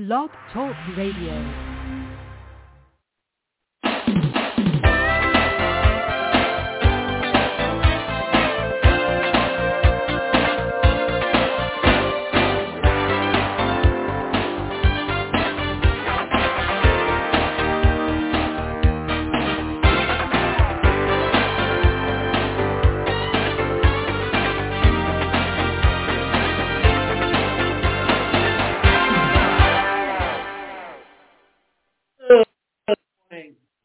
Blog 0.00 0.30
Talk 0.50 0.74
Radio. 0.96 1.69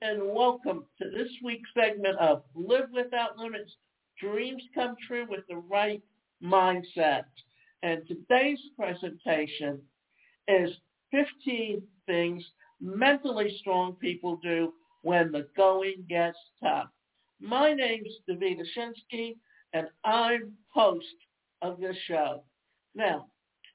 And 0.07 0.21
welcome 0.35 0.85
to 1.01 1.09
this 1.09 1.31
week's 1.43 1.69
segment 1.73 2.15
of 2.19 2.43
Live 2.53 2.89
Without 2.93 3.39
Limits, 3.39 3.71
Dreams 4.21 4.61
Come 4.75 4.95
True 5.07 5.25
with 5.27 5.39
the 5.49 5.55
Right 5.55 6.03
Mindset. 6.43 7.23
And 7.81 8.03
today's 8.07 8.59
presentation 8.77 9.81
is 10.47 10.69
15 11.09 11.81
things 12.05 12.43
mentally 12.79 13.57
strong 13.61 13.93
people 13.93 14.39
do 14.43 14.73
when 15.01 15.31
the 15.31 15.47
going 15.57 16.05
gets 16.07 16.37
tough. 16.61 16.89
My 17.41 17.73
name's 17.73 18.13
Davida 18.29 18.61
Shinsky, 18.77 19.37
and 19.73 19.87
I'm 20.03 20.51
host 20.71 21.05
of 21.63 21.79
this 21.79 21.97
show. 22.07 22.43
Now, 22.93 23.25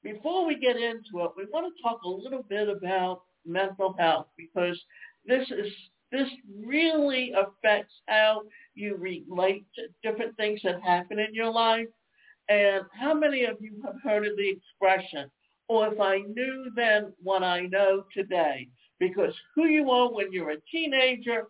before 0.01 0.45
we 0.45 0.57
get 0.57 0.77
into 0.77 1.25
it, 1.25 1.31
we 1.35 1.45
want 1.51 1.75
to 1.75 1.83
talk 1.83 2.01
a 2.03 2.09
little 2.09 2.43
bit 2.43 2.69
about 2.69 3.23
mental 3.45 3.95
health 3.99 4.27
because 4.37 4.79
this 5.25 5.45
is 5.51 5.73
this 6.11 6.27
really 6.63 7.31
affects 7.31 7.93
how 8.07 8.43
you 8.75 8.95
relate 8.97 9.65
to 9.75 9.87
different 10.03 10.35
things 10.35 10.59
that 10.63 10.81
happen 10.81 11.19
in 11.19 11.33
your 11.33 11.51
life. 11.51 11.87
And 12.49 12.83
how 12.99 13.13
many 13.13 13.45
of 13.45 13.57
you 13.61 13.81
have 13.85 13.95
heard 14.03 14.27
of 14.27 14.35
the 14.35 14.49
expression, 14.49 15.31
or 15.69 15.87
if 15.93 15.99
I 15.99 16.19
knew 16.19 16.69
then 16.75 17.13
what 17.23 17.43
I 17.43 17.61
know 17.61 18.03
today? 18.13 18.67
Because 18.99 19.33
who 19.55 19.65
you 19.65 19.89
are 19.89 20.11
when 20.11 20.33
you're 20.33 20.51
a 20.51 20.61
teenager, 20.71 21.47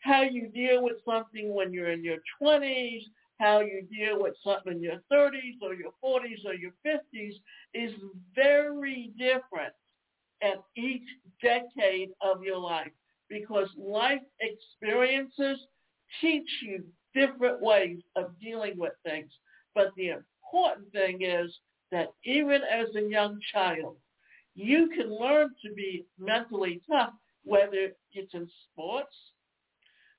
how 0.00 0.22
you 0.22 0.48
deal 0.48 0.82
with 0.82 0.96
something 1.04 1.54
when 1.54 1.72
you're 1.72 1.90
in 1.90 2.02
your 2.02 2.18
20s, 2.42 3.02
how 3.38 3.60
you 3.60 3.86
deal 3.90 4.20
with 4.20 4.34
something 4.44 4.74
in 4.74 4.82
your 4.82 5.00
30s 5.12 5.56
or 5.62 5.74
your 5.74 5.92
40s 6.04 6.44
or 6.44 6.54
your 6.54 6.72
50s 6.84 7.34
is 7.74 7.92
very 8.34 9.12
different 9.16 9.72
at 10.42 10.58
each 10.76 11.06
decade 11.42 12.10
of 12.22 12.42
your 12.42 12.58
life 12.58 12.92
because 13.30 13.68
life 13.78 14.20
experiences 14.40 15.58
teach 16.20 16.48
you 16.62 16.84
different 17.14 17.62
ways 17.62 17.98
of 18.16 18.38
dealing 18.40 18.76
with 18.76 18.92
things. 19.04 19.30
But 19.74 19.92
the 19.96 20.08
important 20.08 20.92
thing 20.92 21.22
is 21.22 21.56
that 21.92 22.08
even 22.24 22.60
as 22.62 22.94
a 22.96 23.08
young 23.08 23.38
child, 23.52 23.96
you 24.54 24.90
can 24.94 25.16
learn 25.16 25.48
to 25.64 25.72
be 25.74 26.04
mentally 26.18 26.82
tough, 26.90 27.12
whether 27.44 27.92
it's 28.12 28.34
in 28.34 28.48
sports 28.72 29.14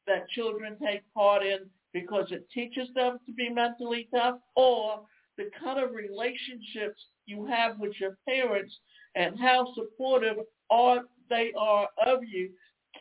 that 0.07 0.27
children 0.29 0.77
take 0.83 1.01
part 1.13 1.45
in 1.45 1.59
because 1.93 2.31
it 2.31 2.47
teaches 2.53 2.87
them 2.95 3.19
to 3.25 3.33
be 3.33 3.49
mentally 3.49 4.07
tough, 4.15 4.37
or 4.55 5.01
the 5.37 5.49
kind 5.61 5.79
of 5.79 5.93
relationships 5.93 7.01
you 7.25 7.45
have 7.45 7.77
with 7.79 7.91
your 7.99 8.17
parents 8.27 8.73
and 9.15 9.37
how 9.39 9.67
supportive 9.75 10.37
are 10.69 11.01
they 11.29 11.51
are 11.57 11.87
of 12.05 12.19
you 12.23 12.49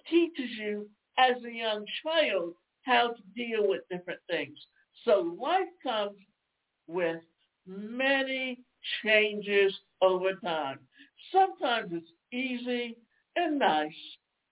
teaches 0.08 0.50
you 0.58 0.88
as 1.18 1.42
a 1.44 1.52
young 1.52 1.84
child 2.02 2.54
how 2.82 3.08
to 3.08 3.22
deal 3.36 3.68
with 3.68 3.82
different 3.90 4.20
things. 4.28 4.56
So 5.04 5.36
life 5.40 5.68
comes 5.82 6.16
with 6.86 7.20
many 7.66 8.58
changes 9.02 9.72
over 10.02 10.34
time. 10.42 10.78
Sometimes 11.32 11.92
it's 11.92 12.10
easy 12.32 12.96
and 13.36 13.58
nice. 13.58 13.92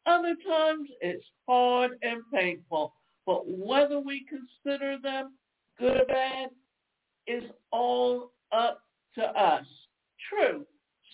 Other 0.07 0.35
times 0.47 0.89
it's 1.01 1.25
hard 1.47 1.93
and 2.03 2.23
painful. 2.33 2.93
But 3.27 3.43
whether 3.47 4.01
we 4.01 4.25
consider 4.29 4.97
them 5.03 5.35
good 5.79 5.97
or 5.99 6.05
bad 6.07 6.49
is 7.27 7.45
all 7.73 8.33
up 8.53 8.83
to 9.17 9.23
us. 9.23 9.67
True, 10.29 10.67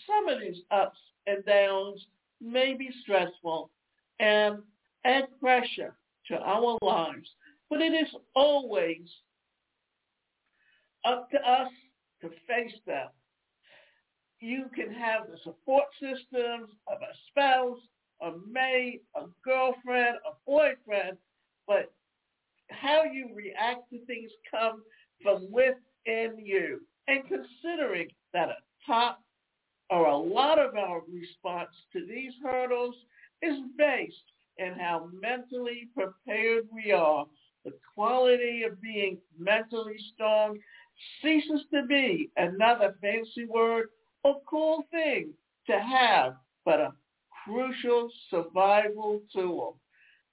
some 0.06 0.29
of 0.29 0.41
these 0.41 0.62
ups 0.71 0.99
and 1.27 1.45
downs 1.45 2.05
may 2.41 2.75
be 2.75 2.91
stressful 3.03 3.71
and 4.21 4.59
add 5.05 5.25
pressure 5.41 5.97
to 6.29 6.39
our 6.39 6.79
lives, 6.83 7.29
but 7.69 7.81
it 7.81 7.93
is 7.93 8.09
always 8.35 9.09
up 11.05 11.31
to 11.31 11.37
us 11.39 11.71
to 12.21 12.29
face 12.49 12.75
them. 12.87 13.09
You 14.41 14.67
can 14.75 14.93
have 14.93 15.27
the 15.31 15.39
support 15.43 15.85
systems 16.01 16.71
of 16.87 16.99
a 17.01 17.15
spouse, 17.29 17.79
a 18.23 18.33
mate, 18.51 19.03
a 19.15 19.25
girlfriend, 19.45 20.17
a 20.27 20.35
boyfriend, 20.47 21.19
but 21.67 21.93
how 22.71 23.05
you 23.05 23.31
react 23.35 23.91
to 23.91 24.05
things 24.07 24.31
come 24.51 24.83
from 25.23 25.51
within 25.51 26.39
you. 26.39 26.81
And 27.09 27.23
considering 27.29 28.09
that 28.33 28.49
a 28.49 28.57
top 28.87 29.23
or 29.91 30.07
a 30.07 30.17
lot 30.17 30.59
of 30.59 30.75
our 30.75 31.03
response 31.13 31.71
to 31.93 32.07
these 32.07 32.33
hurdles 32.43 32.95
is 33.43 33.59
based 33.77 34.17
in 34.59 34.75
how 34.79 35.09
mentally 35.21 35.89
prepared 35.95 36.65
we 36.84 36.93
are. 36.93 37.27
The 37.65 37.72
quality 37.95 38.62
of 38.65 38.81
being 38.81 39.19
mentally 39.39 39.97
strong 40.15 40.59
ceases 41.22 41.62
to 41.72 41.84
be 41.87 42.31
another 42.37 42.95
fancy 43.00 43.47
word 43.47 43.89
or 44.22 44.41
cool 44.49 44.84
thing 44.91 45.33
to 45.67 45.78
have, 45.78 46.34
but 46.65 46.81
a 46.81 46.93
crucial 47.44 48.11
survival 48.31 49.23
tool. 49.33 49.78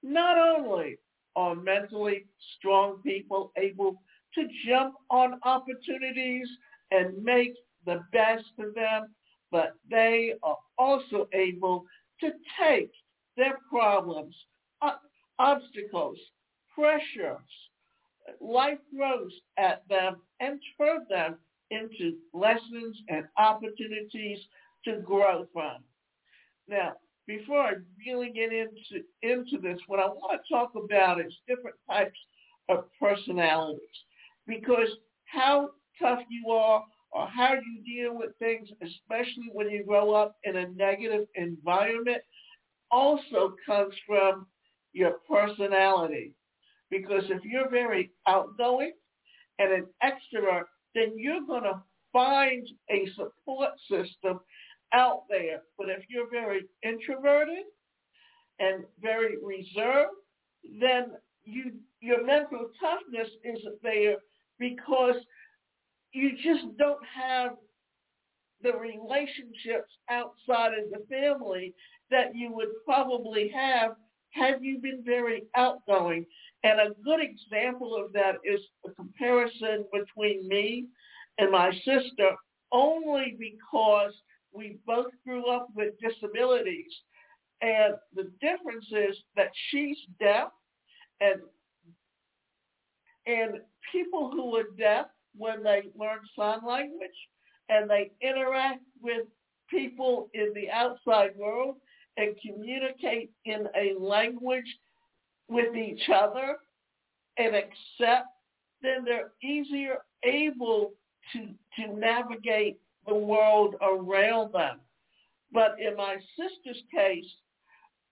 Not 0.04 0.38
only 0.38 0.98
are 1.36 1.56
mentally 1.56 2.26
strong 2.58 3.02
people 3.02 3.52
able 3.58 4.02
to 4.36 4.48
jump 4.68 4.96
on 5.10 5.40
opportunities 5.44 6.48
and 6.92 7.24
make 7.24 7.54
the 7.86 8.02
best 8.12 8.52
of 8.60 8.74
them, 8.76 9.16
but 9.52 9.74
they 9.90 10.34
are 10.44 10.58
also 10.78 11.28
able 11.34 11.86
to 12.20 12.32
take 12.60 12.92
their 13.38 13.58
problems, 13.70 14.36
obstacles, 15.40 16.18
pressures, 16.76 17.48
life 18.40 18.80
throws 18.96 19.32
at 19.58 19.84
them 19.90 20.18
and 20.40 20.60
turn 20.78 21.06
them 21.10 21.38
into 21.70 22.18
lessons 22.34 22.98
and 23.10 23.26
opportunities 23.38 24.40
to 24.86 25.00
grow 25.00 25.46
from. 25.54 25.78
Now, 26.68 26.94
before 27.28 27.60
I 27.60 27.74
really 28.06 28.32
get 28.32 28.52
into, 28.52 29.06
into 29.22 29.58
this, 29.62 29.80
what 29.88 30.00
I 30.00 30.08
want 30.08 30.42
to 30.42 30.54
talk 30.54 30.72
about 30.76 31.20
is 31.22 31.34
different 31.48 31.78
types 31.90 32.18
of 32.70 32.86
personalities 33.00 33.80
because 34.48 34.90
how 35.26 35.70
tough 36.02 36.20
you 36.30 36.52
are 36.52 36.84
or 37.12 37.28
how 37.28 37.54
you 37.54 37.84
deal 37.86 38.18
with 38.18 38.38
things, 38.40 38.70
especially 38.82 39.50
when 39.54 39.70
you 39.70 39.84
grow 39.86 40.14
up 40.14 40.38
in 40.44 40.58
a 40.58 40.68
negative 40.70 41.28
environment, 41.36 42.22
also 42.90 43.56
comes 43.66 43.94
from 44.08 44.48
your 44.94 45.18
personality. 45.30 46.34
Because 46.92 47.24
if 47.30 47.44
you're 47.44 47.70
very 47.70 48.12
outgoing 48.28 48.92
and 49.58 49.72
an 49.72 49.86
extrovert, 50.04 50.66
then 50.94 51.14
you're 51.16 51.46
going 51.48 51.64
to 51.64 51.82
find 52.14 52.68
a 52.92 53.08
support 53.16 53.72
system 53.90 54.42
out 54.94 55.24
there. 55.30 55.62
But 55.78 55.90
if 55.90 56.04
you're 56.10 56.30
very 56.30 56.66
introverted 56.84 57.64
and 58.60 58.84
very 59.02 59.38
reserved, 59.42 60.12
then 60.80 61.14
you 61.44 61.72
your 62.02 62.26
mental 62.26 62.70
toughness 62.80 63.30
isn't 63.44 63.82
there 63.82 64.18
because 64.60 65.16
you 66.14 66.32
just 66.36 66.78
don't 66.78 67.04
have 67.06 67.52
the 68.62 68.74
relationships 68.74 69.92
outside 70.10 70.74
of 70.74 70.90
the 70.92 71.06
family 71.10 71.74
that 72.12 72.36
you 72.36 72.52
would 72.54 72.70
probably 72.86 73.50
have 73.54 73.92
had 74.32 74.58
you 74.62 74.80
been 74.80 75.04
very 75.06 75.44
outgoing. 75.56 76.26
And 76.64 76.80
a 76.80 76.94
good 77.04 77.20
example 77.22 77.96
of 77.96 78.14
that 78.14 78.36
is 78.44 78.62
a 78.86 78.92
comparison 78.92 79.86
between 79.92 80.48
me 80.48 80.86
and 81.38 81.52
my 81.52 81.72
sister 81.72 82.36
only 82.72 83.36
because 83.40 84.14
we 84.54 84.78
both 84.86 85.12
grew 85.26 85.48
up 85.48 85.68
with 85.76 85.94
disabilities. 86.00 86.92
And 87.62 87.96
the 88.14 88.32
difference 88.42 88.86
is 88.92 89.18
that 89.36 89.52
she's 89.70 89.98
deaf 90.20 90.50
and 91.20 91.42
and 93.28 93.60
people 93.92 94.32
who 94.32 94.56
are 94.56 94.72
deaf 94.78 95.06
when 95.36 95.64
they 95.64 95.84
learn 95.96 96.20
sign 96.38 96.60
language 96.68 97.10
and 97.70 97.90
they 97.90 98.12
interact 98.22 98.82
with 99.02 99.28
people 99.70 100.30
in 100.34 100.52
the 100.56 100.70
outside 100.72 101.36
world 101.36 101.76
and 102.18 102.36
communicate 102.46 103.32
in 103.46 103.68
a 103.76 103.94
language 104.00 104.66
with 105.52 105.76
each 105.76 106.10
other 106.10 106.56
and 107.38 107.56
accept, 107.56 108.28
then 108.82 109.04
they're 109.06 109.32
easier 109.44 109.98
able 110.24 110.94
to, 111.34 111.50
to 111.76 111.94
navigate 111.94 112.80
the 113.06 113.14
world 113.14 113.76
around 113.82 114.54
them. 114.54 114.80
But 115.52 115.76
in 115.80 115.98
my 115.98 116.16
sister's 116.38 116.82
case, 116.94 117.26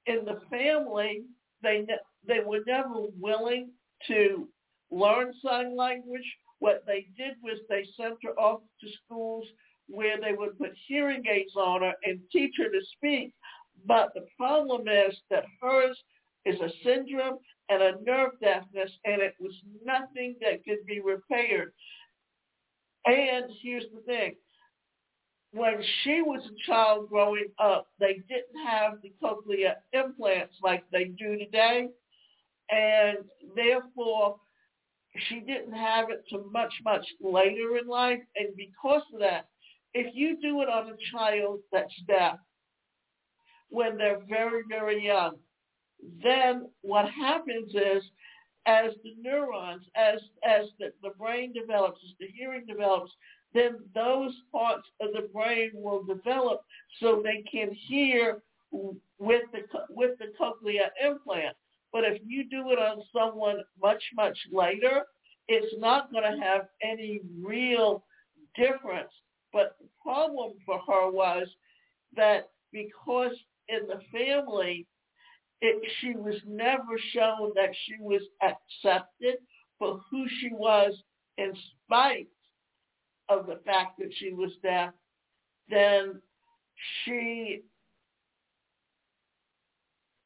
in 0.06 0.26
the 0.26 0.42
family, 0.50 1.24
they 1.64 1.86
they 2.28 2.40
were 2.46 2.62
never 2.68 3.06
willing 3.20 3.70
to 4.08 4.48
learn 4.92 5.34
sign 5.44 5.78
language. 5.78 6.26
What 6.60 6.84
they 6.86 7.08
did 7.18 7.36
was 7.42 7.60
they 7.70 7.86
sent 7.96 8.16
her 8.24 8.38
off 8.38 8.62
to 8.82 8.88
schools 9.06 9.46
where 9.88 10.20
they 10.20 10.34
would 10.34 10.58
put 10.58 10.72
hearing 10.88 11.24
aids 11.32 11.56
on 11.56 11.82
her 11.82 11.94
and 12.04 12.20
teach 12.32 12.56
her 12.58 12.70
to 12.70 12.82
speak. 12.98 13.34
But 13.86 14.14
the 14.14 14.26
problem 14.38 14.88
is 14.88 15.16
that 15.30 15.46
hers 15.62 15.98
is 16.46 16.60
a 16.60 16.70
syndrome 16.84 17.38
and 17.70 17.82
a 17.82 18.02
nerve 18.04 18.32
deafness, 18.42 18.92
and 19.06 19.22
it 19.22 19.36
was 19.40 19.54
nothing 19.86 20.36
that 20.42 20.64
could 20.66 20.86
be 20.88 21.00
repaired. 21.00 21.74
And 23.06 23.46
here's 23.62 23.86
the 23.94 24.02
thing. 24.02 24.36
When 25.52 25.82
she 26.04 26.22
was 26.22 26.42
a 26.46 26.70
child 26.72 27.10
growing 27.10 27.48
up, 27.60 27.88
they 28.00 28.22
didn't 28.28 28.68
have 28.68 28.94
the 29.02 29.14
cochlear 29.22 29.76
implants 29.94 30.56
like 30.62 30.84
they 30.92 31.06
do 31.06 31.38
today. 31.38 31.88
And 32.70 33.18
therefore, 33.56 34.36
she 35.28 35.40
didn't 35.40 35.74
have 35.74 36.12
it 36.12 36.24
to 36.30 36.50
much, 36.52 36.74
much 36.84 37.06
later 37.20 37.78
in 37.82 37.88
life. 37.88 38.20
And 38.36 38.56
because 38.56 39.02
of 39.14 39.20
that, 39.22 39.48
if 39.94 40.14
you 40.14 40.40
do 40.40 40.62
it 40.62 40.70
on 40.70 40.90
a 40.90 40.98
child 41.12 41.60
that's 41.72 41.94
deaf 42.08 42.38
when 43.70 43.98
they're 43.98 44.22
very, 44.30 44.62
very 44.70 45.04
young, 45.04 45.38
then 46.24 46.70
what 46.82 47.10
happens 47.10 47.74
is 47.74 48.04
as 48.66 48.92
the 49.04 49.16
neurons, 49.20 49.84
as 49.96 50.20
as 50.48 50.68
the, 50.80 50.92
the 51.02 51.12
brain 51.18 51.54
develops, 51.54 52.00
as 52.04 52.16
the 52.20 52.28
hearing 52.28 52.66
develops, 52.68 53.12
then 53.54 53.80
those 53.96 54.34
parts 54.52 54.88
of 55.02 55.14
the 55.14 55.28
brain 55.34 55.72
will 55.74 56.04
develop 56.04 56.62
so 57.00 57.22
they 57.24 57.44
can 57.50 57.74
hear 57.74 58.42
with 58.72 59.44
the 59.52 59.62
with 59.90 60.12
the 60.20 60.28
cochlear 60.40 60.90
implant. 61.04 61.56
But 61.92 62.04
if 62.04 62.22
you 62.26 62.48
do 62.48 62.70
it 62.70 62.80
on 62.80 63.02
someone 63.14 63.62
much 63.82 64.04
much 64.16 64.38
later, 64.52 65.04
it's 65.48 65.74
not 65.80 66.12
going 66.12 66.24
to 66.24 66.40
have 66.44 66.68
any 66.84 67.22
real 67.42 68.04
difference. 68.56 69.12
But 69.52 69.76
the 69.80 69.88
problem 70.04 70.54
for 70.66 70.80
her 70.88 71.10
was 71.10 71.48
that 72.16 72.50
because 72.72 73.32
in 73.68 73.88
the 73.88 74.02
family 74.12 74.86
it, 75.62 75.92
she 76.00 76.14
was 76.16 76.36
never 76.48 76.98
shown 77.14 77.52
that 77.56 77.70
she 77.86 77.96
was 78.00 78.22
accepted 78.42 79.36
for 79.78 80.00
who 80.10 80.26
she 80.40 80.50
was 80.54 80.94
in 81.38 81.54
spite 81.86 82.28
of 83.30 83.46
the 83.46 83.60
fact 83.66 84.00
that 84.00 84.12
she 84.18 84.34
was 84.34 84.52
deaf, 84.64 84.94
then 85.70 86.22
she 87.04 87.62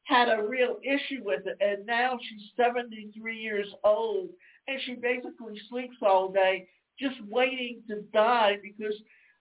had 0.04 0.28
a 0.28 0.42
real 0.42 0.78
issue 0.82 1.22
with 1.22 1.46
it. 1.46 1.56
And 1.60 1.86
now 1.86 2.18
she's 2.20 2.50
73 2.56 3.36
years 3.36 3.68
old 3.84 4.30
and 4.68 4.80
she 4.84 4.94
basically 4.94 5.60
sleeps 5.68 5.96
all 6.02 6.30
day 6.30 6.68
just 6.98 7.16
waiting 7.28 7.82
to 7.88 8.02
die 8.12 8.58
because, 8.62 8.94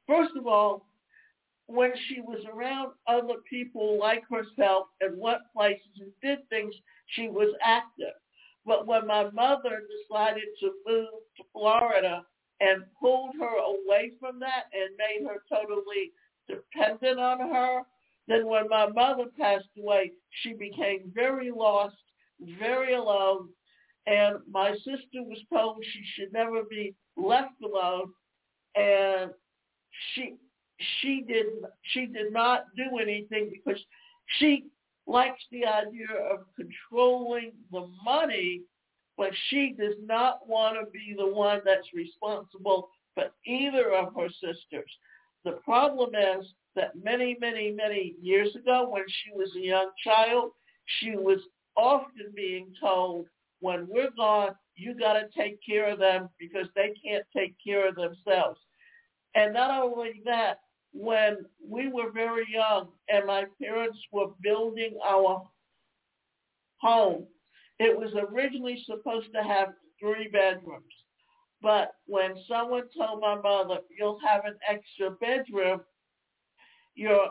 first 0.07 0.31
of 0.38 0.48
all, 0.48 0.86
when 1.68 1.92
she 2.07 2.21
was 2.21 2.44
around 2.54 2.92
other 3.07 3.39
people 3.50 3.98
like 4.00 4.24
herself 4.30 4.88
and 5.01 5.19
went 5.19 5.42
places 5.56 6.00
and 6.00 6.12
did 6.21 6.48
things, 6.50 6.74
she 7.07 7.30
was 7.30 7.54
active. 7.63 8.13
But 8.65 8.88
when 8.88 9.07
my 9.07 9.30
mother 9.31 9.83
decided 10.10 10.44
to 10.60 10.71
move 10.86 11.10
to 11.38 11.44
Florida 11.51 12.24
and 12.60 12.83
pulled 13.00 13.36
her 13.39 13.57
away 13.57 14.12
from 14.19 14.39
that 14.39 14.65
and 14.74 14.95
made 14.98 15.27
her 15.27 15.44
totally 15.50 16.12
dependent 16.48 17.19
on 17.19 17.39
her, 17.39 17.81
then 18.27 18.48
when 18.48 18.69
my 18.69 18.88
mother 18.88 19.25
passed 19.38 19.68
away, 19.77 20.12
she 20.42 20.54
became 20.54 21.12
very 21.13 21.51
lost, 21.51 21.95
very 22.60 22.94
alone, 22.94 23.50
and 24.07 24.38
my 24.50 24.74
sister 24.77 25.24
was 25.24 25.39
told 25.51 25.83
she 25.83 26.04
should 26.15 26.31
never 26.31 26.63
be 26.63 26.94
left 27.18 27.62
alone, 27.63 28.13
and 28.75 29.31
she 30.13 30.36
she 31.02 31.24
did 31.28 31.46
she 31.81 32.06
did 32.06 32.31
not 32.31 32.66
do 32.75 32.98
anything 33.00 33.52
because 33.52 33.81
she 34.40 34.66
likes 35.06 35.42
the 35.52 35.66
idea 35.66 36.08
of 36.31 36.46
controlling 36.56 37.52
the 37.72 37.88
money, 38.04 38.62
but 39.18 39.31
she 39.50 39.75
does 39.78 39.96
not 40.06 40.48
want 40.48 40.78
to 40.80 40.90
be 40.92 41.14
the 41.18 41.28
one 41.28 41.62
that's 41.66 41.94
responsible 41.94 42.90
for 43.14 43.25
either 43.46 43.94
of 43.94 44.16
her 44.16 44.30
sisters. 44.30 44.90
The 45.44 45.60
problem 45.64 46.12
is 46.16 46.54
that 46.75 46.94
many, 47.02 47.38
many, 47.40 47.72
many 47.72 48.16
years 48.22 48.56
ago 48.56 48.90
when 48.90 49.04
she 49.08 49.31
was 49.36 49.54
a 49.56 49.60
young 49.60 49.92
child, 50.04 50.52
she 51.00 51.12
was 51.12 51.40
often 51.75 52.31
being 52.36 52.74
told, 52.80 53.25
when 53.60 53.88
we're 53.90 54.12
gone, 54.18 54.56
you 54.75 54.98
got 54.98 55.14
to 55.14 55.28
take 55.38 55.60
care 55.66 55.92
of 55.92 56.00
them 56.00 56.30
because 56.40 56.68
they 56.75 56.94
can't 57.04 57.25
take 57.36 57.56
care 57.66 57.88
of 57.88 57.96
themselves. 57.96 58.60
And 59.35 59.53
not 59.53 59.71
only 59.71 60.21
that, 60.25 60.59
when 60.94 61.38
we 61.68 61.88
were 61.88 62.12
very 62.12 62.45
young 62.51 62.89
and 63.09 63.25
my 63.25 63.45
parents 63.62 63.97
were 64.12 64.27
building 64.41 64.97
our 65.03 65.41
home, 66.77 67.25
it 67.80 67.97
was 67.97 68.13
originally 68.13 68.83
supposed 68.85 69.33
to 69.33 69.41
have 69.41 69.69
three 70.00 70.30
bedrooms. 70.31 70.94
But 71.62 71.94
when 72.06 72.35
someone 72.47 72.83
told 72.95 73.21
my 73.21 73.35
mother, 73.35 73.80
you'll 73.97 74.19
have 74.27 74.45
an 74.45 74.56
extra 74.69 75.12
bedroom, 75.12 75.81
your 76.95 77.29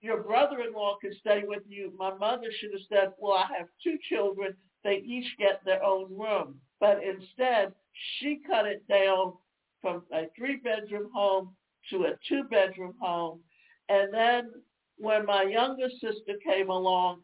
your 0.00 0.22
brother-in-law 0.22 0.96
can 1.00 1.12
stay 1.18 1.42
with 1.44 1.62
you. 1.68 1.92
My 1.96 2.14
mother 2.14 2.46
should 2.52 2.70
have 2.72 2.86
said, 2.88 3.12
well, 3.18 3.32
I 3.32 3.46
have 3.58 3.66
two 3.82 3.98
children. 4.08 4.54
They 4.84 5.02
each 5.04 5.36
get 5.38 5.60
their 5.64 5.82
own 5.82 6.16
room. 6.16 6.60
But 6.78 7.00
instead, 7.02 7.72
she 7.92 8.40
cut 8.48 8.64
it 8.66 8.86
down 8.88 9.32
from 9.80 10.02
a 10.12 10.26
three-bedroom 10.36 11.10
home 11.14 11.54
to 11.90 12.04
a 12.04 12.14
two-bedroom 12.28 12.94
home. 13.00 13.40
And 13.88 14.12
then 14.12 14.50
when 14.98 15.24
my 15.24 15.42
younger 15.42 15.88
sister 16.00 16.34
came 16.44 16.68
along, 16.68 17.22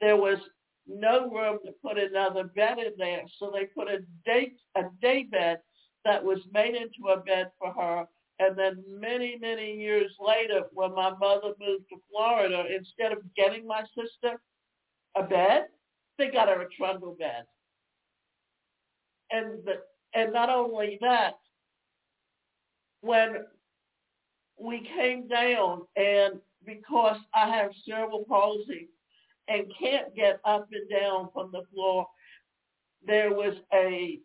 there 0.00 0.16
was 0.16 0.38
no 0.86 1.30
room 1.30 1.58
to 1.64 1.72
put 1.82 1.98
another 1.98 2.44
bed 2.44 2.78
in 2.78 2.92
there. 2.98 3.22
So 3.38 3.50
they 3.52 3.66
put 3.66 3.88
a 3.88 3.98
day, 4.24 4.52
a 4.76 4.82
day 5.00 5.26
bed 5.30 5.58
that 6.04 6.22
was 6.22 6.38
made 6.52 6.74
into 6.74 7.10
a 7.12 7.20
bed 7.20 7.50
for 7.58 7.72
her. 7.72 8.04
And 8.38 8.56
then 8.56 8.84
many, 8.88 9.38
many 9.40 9.74
years 9.76 10.12
later, 10.20 10.64
when 10.72 10.94
my 10.94 11.10
mother 11.18 11.54
moved 11.58 11.86
to 11.90 11.96
Florida, 12.10 12.64
instead 12.76 13.12
of 13.12 13.18
getting 13.34 13.66
my 13.66 13.82
sister 13.96 14.40
a 15.16 15.22
bed, 15.22 15.66
they 16.18 16.28
got 16.28 16.48
her 16.48 16.60
a 16.60 16.68
trundle 16.76 17.16
bed. 17.18 17.44
And 19.30 19.64
the, 19.64 19.80
and 20.14 20.32
not 20.32 20.50
only 20.50 20.98
that, 21.00 21.34
when 23.00 23.44
we 24.58 24.88
came 24.96 25.28
down 25.28 25.82
and 25.96 26.40
because 26.64 27.18
I 27.34 27.48
have 27.48 27.70
cerebral 27.84 28.24
palsy 28.28 28.88
and 29.48 29.72
can't 29.78 30.14
get 30.14 30.40
up 30.44 30.68
and 30.72 30.88
down 30.90 31.28
from 31.32 31.50
the 31.52 31.62
floor, 31.72 32.06
there 33.06 33.32
was 33.32 33.54
a 33.72 34.18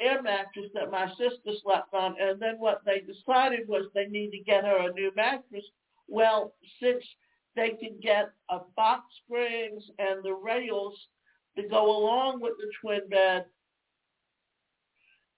air 0.00 0.22
mattress 0.22 0.70
that 0.74 0.90
my 0.90 1.08
sister 1.10 1.52
slept 1.62 1.92
on. 1.94 2.16
And 2.20 2.40
then 2.40 2.56
what 2.58 2.82
they 2.84 3.00
decided 3.00 3.68
was 3.68 3.86
they 3.94 4.06
need 4.06 4.30
to 4.30 4.38
get 4.38 4.64
her 4.64 4.88
a 4.88 4.92
new 4.92 5.12
mattress. 5.14 5.64
Well, 6.08 6.54
since 6.82 7.04
they 7.54 7.70
could 7.70 8.00
get 8.02 8.30
a 8.50 8.60
box 8.76 9.04
springs 9.24 9.84
and 9.98 10.24
the 10.24 10.32
rails 10.32 10.94
to 11.56 11.68
go 11.68 11.96
along 11.96 12.40
with 12.40 12.54
the 12.58 12.70
twin 12.80 13.08
bed, 13.10 13.44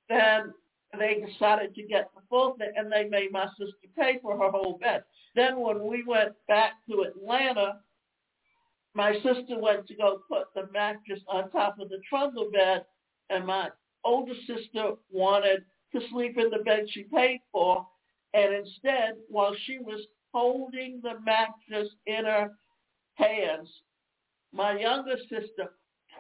then 0.09 0.53
they 0.99 1.25
decided 1.27 1.75
to 1.75 1.83
get 1.83 2.11
the 2.15 2.21
full 2.29 2.55
thing, 2.57 2.73
and 2.77 2.91
they 2.91 3.05
made 3.05 3.33
my 3.33 3.47
sister 3.59 3.89
pay 3.99 4.19
for 4.23 4.37
her 4.37 4.51
whole 4.51 4.79
bed. 4.79 5.05
Then 5.35 5.61
when 5.61 5.87
we 5.87 6.05
went 6.05 6.33
back 6.49 6.75
to 6.89 7.03
Atlanta, 7.03 7.81
my 8.95 9.15
sister 9.15 9.59
went 9.59 9.87
to 9.89 9.95
go 9.97 10.21
put 10.29 10.55
the 10.55 10.69
mattress 10.73 11.21
on 11.29 11.51
top 11.51 11.79
of 11.81 11.89
the 11.89 12.01
trundle 12.09 12.51
bed, 12.51 12.85
and 13.31 13.47
my 13.47 13.71
older 14.05 14.35
sister 14.47 14.93
wanted 15.11 15.65
to 15.93 16.01
sleep 16.11 16.39
in 16.39 16.51
the 16.51 16.59
bed 16.59 16.87
she 16.91 17.05
paid 17.05 17.41
for, 17.51 17.87
and 18.35 18.55
instead, 18.55 19.15
while 19.29 19.55
she 19.65 19.79
was 19.79 20.01
holding 20.33 21.01
the 21.03 21.19
mattress 21.21 21.89
in 22.07 22.25
her 22.25 22.51
hands, 23.15 23.69
my 24.53 24.79
younger 24.79 25.17
sister 25.29 25.73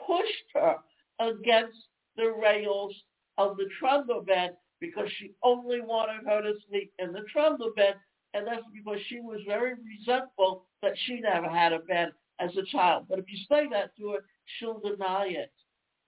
pushed 0.06 0.48
her 0.54 0.76
against 1.20 1.78
the 2.16 2.32
rails 2.40 2.94
of 3.38 3.56
the 3.56 3.68
trundle 3.78 4.22
bed 4.22 4.56
because 4.86 5.10
she 5.18 5.32
only 5.42 5.80
wanted 5.80 6.26
her 6.26 6.42
to 6.42 6.54
sleep 6.68 6.92
in 6.98 7.12
the 7.12 7.22
trundle 7.32 7.72
bed 7.76 7.94
and 8.34 8.46
that's 8.46 8.66
because 8.74 8.98
she 9.08 9.20
was 9.20 9.40
very 9.46 9.74
resentful 9.74 10.66
that 10.82 10.92
she 11.06 11.20
never 11.20 11.48
had 11.48 11.72
a 11.72 11.78
bed 11.78 12.10
as 12.40 12.50
a 12.56 12.64
child. 12.64 13.06
But 13.08 13.20
if 13.20 13.26
you 13.28 13.38
say 13.48 13.68
that 13.70 13.96
to 13.96 14.10
her, 14.10 14.18
she'll 14.58 14.80
deny 14.80 15.26
it. 15.26 15.52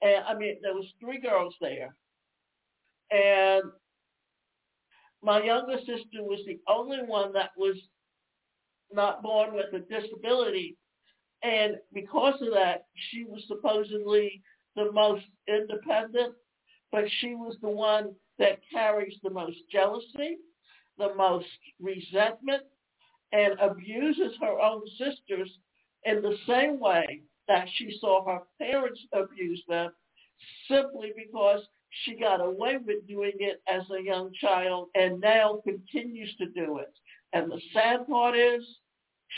And 0.02 0.25
I 0.26 0.35
mean, 0.35 0.56
there 0.61 0.75
was 0.75 0.87
three 1.00 1.21
girls 1.21 1.54
there, 1.61 1.95
and 3.11 3.62
my 5.23 5.42
younger 5.42 5.78
sister 5.78 6.23
was 6.23 6.40
the 6.47 6.59
only 6.68 6.99
one 6.99 7.33
that 7.33 7.50
was 7.56 7.76
not 8.92 9.23
born 9.23 9.54
with 9.54 9.73
a 9.73 9.78
disability. 9.78 10.76
And 11.42 11.76
because 11.95 12.40
of 12.42 12.52
that, 12.52 12.87
she 13.11 13.25
was 13.25 13.42
supposedly 13.47 14.42
the 14.75 14.92
most 14.92 15.25
independent, 15.49 16.35
but 16.93 17.05
she 17.21 17.35
was 17.35 17.57
the 17.61 17.69
one 17.69 18.14
that 18.38 18.61
carries 18.73 19.16
the 19.23 19.31
most 19.31 19.59
jealousy, 19.71 20.38
the 20.99 21.14
most 21.14 21.47
resentment, 21.81 22.62
and 23.33 23.59
abuses 23.61 24.33
her 24.40 24.61
own 24.61 24.83
sisters 24.99 25.50
in 26.05 26.23
the 26.23 26.37
same 26.47 26.78
way 26.78 27.23
that 27.49 27.66
she 27.76 27.97
saw 28.00 28.25
her 28.25 28.40
parents 28.59 29.00
abuse 29.12 29.62
them 29.69 29.90
simply 30.69 31.12
because 31.16 31.61
she 32.05 32.14
got 32.14 32.40
away 32.40 32.76
with 32.85 33.07
doing 33.07 33.33
it 33.38 33.62
as 33.69 33.83
a 33.90 34.02
young 34.02 34.31
child 34.40 34.88
and 34.95 35.21
now 35.21 35.61
continues 35.64 36.35
to 36.37 36.47
do 36.47 36.78
it. 36.78 36.93
And 37.33 37.50
the 37.50 37.61
sad 37.73 38.07
part 38.07 38.37
is 38.37 38.62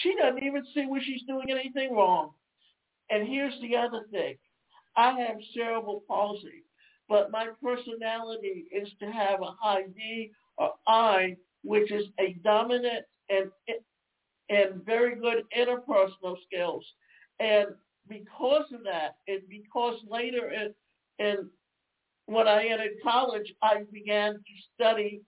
she 0.03 0.15
doesn't 0.17 0.43
even 0.43 0.65
see 0.75 0.87
where 0.87 1.03
she's 1.03 1.23
doing 1.27 1.51
anything 1.51 1.95
wrong. 1.95 2.33
And 3.11 3.27
here's 3.27 3.59
the 3.61 3.77
other 3.77 4.05
thing. 4.11 4.37
I 4.97 5.19
have 5.21 5.37
cerebral 5.55 6.03
palsy, 6.09 6.65
but 7.09 7.31
my 7.31 7.49
personality 7.63 8.67
is 8.71 8.89
to 9.01 9.11
have 9.11 9.41
a 9.41 9.55
high 9.61 9.85
D 9.97 10.33
or 10.57 10.73
I, 10.87 11.37
which 11.63 11.91
is 11.91 12.07
a 12.21 12.35
dominant 12.45 13.05
and 13.31 13.51
and 14.51 14.85
very 14.85 15.15
good 15.17 15.45
interpersonal 15.57 16.37
skills. 16.47 16.85
And 17.41 17.69
because 18.09 18.65
of 18.73 18.83
that, 18.85 19.17
and 19.27 19.41
because 19.49 19.97
later 20.09 20.51
in, 20.51 20.75
in 21.25 21.51
when 22.27 22.49
I 22.49 22.67
entered 22.67 22.93
college, 23.03 23.53
I 23.63 23.85
began 23.93 24.35
to 24.35 24.41
study 24.75 25.23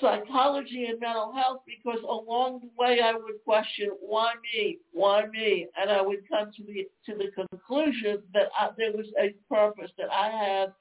psychology 0.00 0.86
and 0.86 1.00
mental 1.00 1.32
health 1.32 1.60
because 1.66 2.00
along 2.02 2.60
the 2.60 2.70
way 2.78 3.00
I 3.02 3.12
would 3.12 3.44
question 3.44 3.90
why 4.00 4.32
me, 4.54 4.78
why 4.92 5.26
me, 5.26 5.66
and 5.80 5.90
I 5.90 6.00
would 6.00 6.28
come 6.28 6.50
to 6.56 6.62
the 6.64 6.88
to 7.06 7.18
the 7.18 7.30
conclusion 7.32 8.22
that 8.32 8.48
I, 8.58 8.70
there 8.76 8.92
was 8.92 9.06
a 9.20 9.34
purpose 9.52 9.90
that 9.98 10.10
I 10.10 10.30
had 10.30 10.72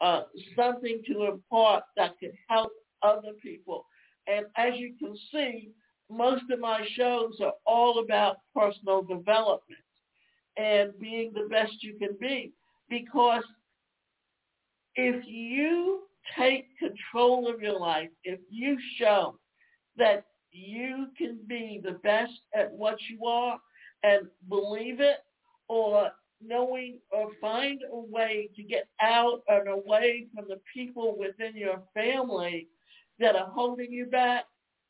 uh, 0.00 0.22
something 0.54 1.02
to 1.06 1.24
impart 1.26 1.84
that 1.96 2.18
could 2.20 2.32
help 2.48 2.72
other 3.02 3.32
people. 3.42 3.86
And 4.26 4.46
as 4.56 4.78
you 4.78 4.94
can 4.98 5.16
see, 5.32 5.70
most 6.10 6.44
of 6.50 6.60
my 6.60 6.86
shows 6.94 7.38
are 7.42 7.54
all 7.66 8.00
about 8.00 8.38
personal 8.54 9.02
development 9.02 9.80
and 10.56 10.98
being 10.98 11.32
the 11.32 11.48
best 11.48 11.72
you 11.80 11.94
can 11.98 12.16
be 12.20 12.52
because 12.88 13.44
if 14.94 15.24
you 15.26 16.02
take 16.36 16.66
control 16.78 17.48
of 17.48 17.60
your 17.60 17.78
life, 17.78 18.10
if 18.24 18.40
you 18.50 18.76
show 18.98 19.38
that 19.96 20.24
you 20.50 21.06
can 21.16 21.38
be 21.46 21.80
the 21.82 21.92
best 21.92 22.32
at 22.54 22.72
what 22.72 22.96
you 23.08 23.24
are 23.26 23.58
and 24.02 24.26
believe 24.48 25.00
it 25.00 25.18
or 25.68 26.10
knowing 26.40 26.98
or 27.10 27.30
find 27.40 27.80
a 27.92 27.98
way 27.98 28.48
to 28.56 28.62
get 28.62 28.88
out 29.00 29.42
and 29.48 29.68
away 29.68 30.26
from 30.34 30.46
the 30.48 30.60
people 30.72 31.16
within 31.18 31.56
your 31.56 31.82
family 31.94 32.68
that 33.18 33.34
are 33.36 33.50
holding 33.50 33.92
you 33.92 34.06
back, 34.06 34.44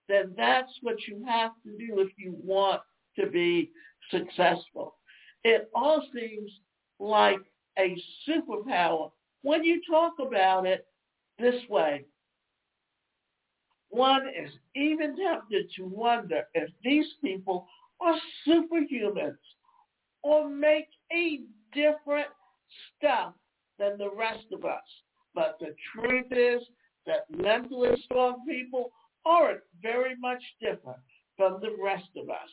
then 0.08 0.34
that's 0.36 0.72
what 0.82 1.06
you 1.06 1.24
have 1.26 1.52
to 1.64 1.70
do 1.78 2.00
if 2.00 2.10
you 2.18 2.36
want 2.44 2.80
to 3.18 3.26
be 3.26 3.70
successful. 4.10 4.96
It 5.44 5.70
all 5.74 6.02
seems 6.14 6.50
like 6.98 7.40
a 7.78 7.96
superpower 8.28 9.10
when 9.42 9.64
you 9.64 9.80
talk 9.88 10.14
about 10.20 10.66
it 10.66 10.86
this 11.38 11.62
way, 11.68 12.04
one 13.90 14.28
is 14.28 14.50
even 14.74 15.16
tempted 15.16 15.70
to 15.76 15.84
wonder 15.84 16.42
if 16.54 16.70
these 16.84 17.06
people 17.22 17.66
are 18.00 18.16
superhumans 18.46 19.38
or 20.22 20.48
make 20.48 20.88
a 21.12 21.40
different 21.72 22.28
stuff 22.96 23.34
than 23.78 23.96
the 23.98 24.10
rest 24.10 24.44
of 24.52 24.64
us. 24.64 24.82
But 25.34 25.58
the 25.60 25.74
truth 25.94 26.26
is 26.30 26.62
that 27.06 27.30
mentally 27.30 27.96
strong 28.04 28.44
people 28.46 28.90
aren't 29.24 29.60
very 29.82 30.16
much 30.16 30.42
different 30.60 30.98
from 31.36 31.60
the 31.60 31.74
rest 31.82 32.08
of 32.16 32.28
us. 32.28 32.50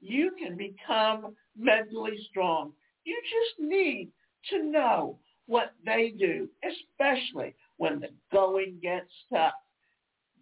You 0.00 0.32
can 0.38 0.56
become 0.56 1.36
mentally 1.56 2.18
strong. 2.30 2.72
You 3.04 3.16
just 3.22 3.68
need 3.68 4.10
to 4.50 4.64
know 4.64 5.18
what 5.46 5.74
they 5.84 6.14
do, 6.18 6.48
especially 6.64 7.54
when 7.82 7.98
the 7.98 8.10
going 8.30 8.78
gets 8.80 9.10
tough. 9.28 9.54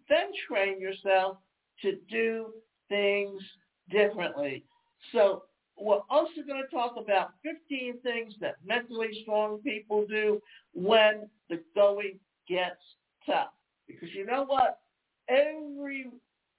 Then 0.07 0.27
train 0.47 0.79
yourself 0.79 1.37
to 1.81 1.93
do 2.07 2.53
things 2.87 3.41
differently. 3.89 4.63
So 5.11 5.45
we're 5.75 6.01
also 6.11 6.43
going 6.47 6.61
to 6.61 6.75
talk 6.75 6.93
about 7.03 7.31
15 7.41 7.99
things 8.01 8.35
that 8.41 8.57
mentally 8.63 9.07
strong 9.23 9.57
people 9.63 10.05
do 10.07 10.39
when 10.75 11.27
the 11.49 11.63
going 11.73 12.19
gets 12.47 12.79
tough. 13.25 13.49
Because 13.87 14.09
you 14.13 14.23
know 14.27 14.43
what? 14.45 14.77
Every 15.27 16.11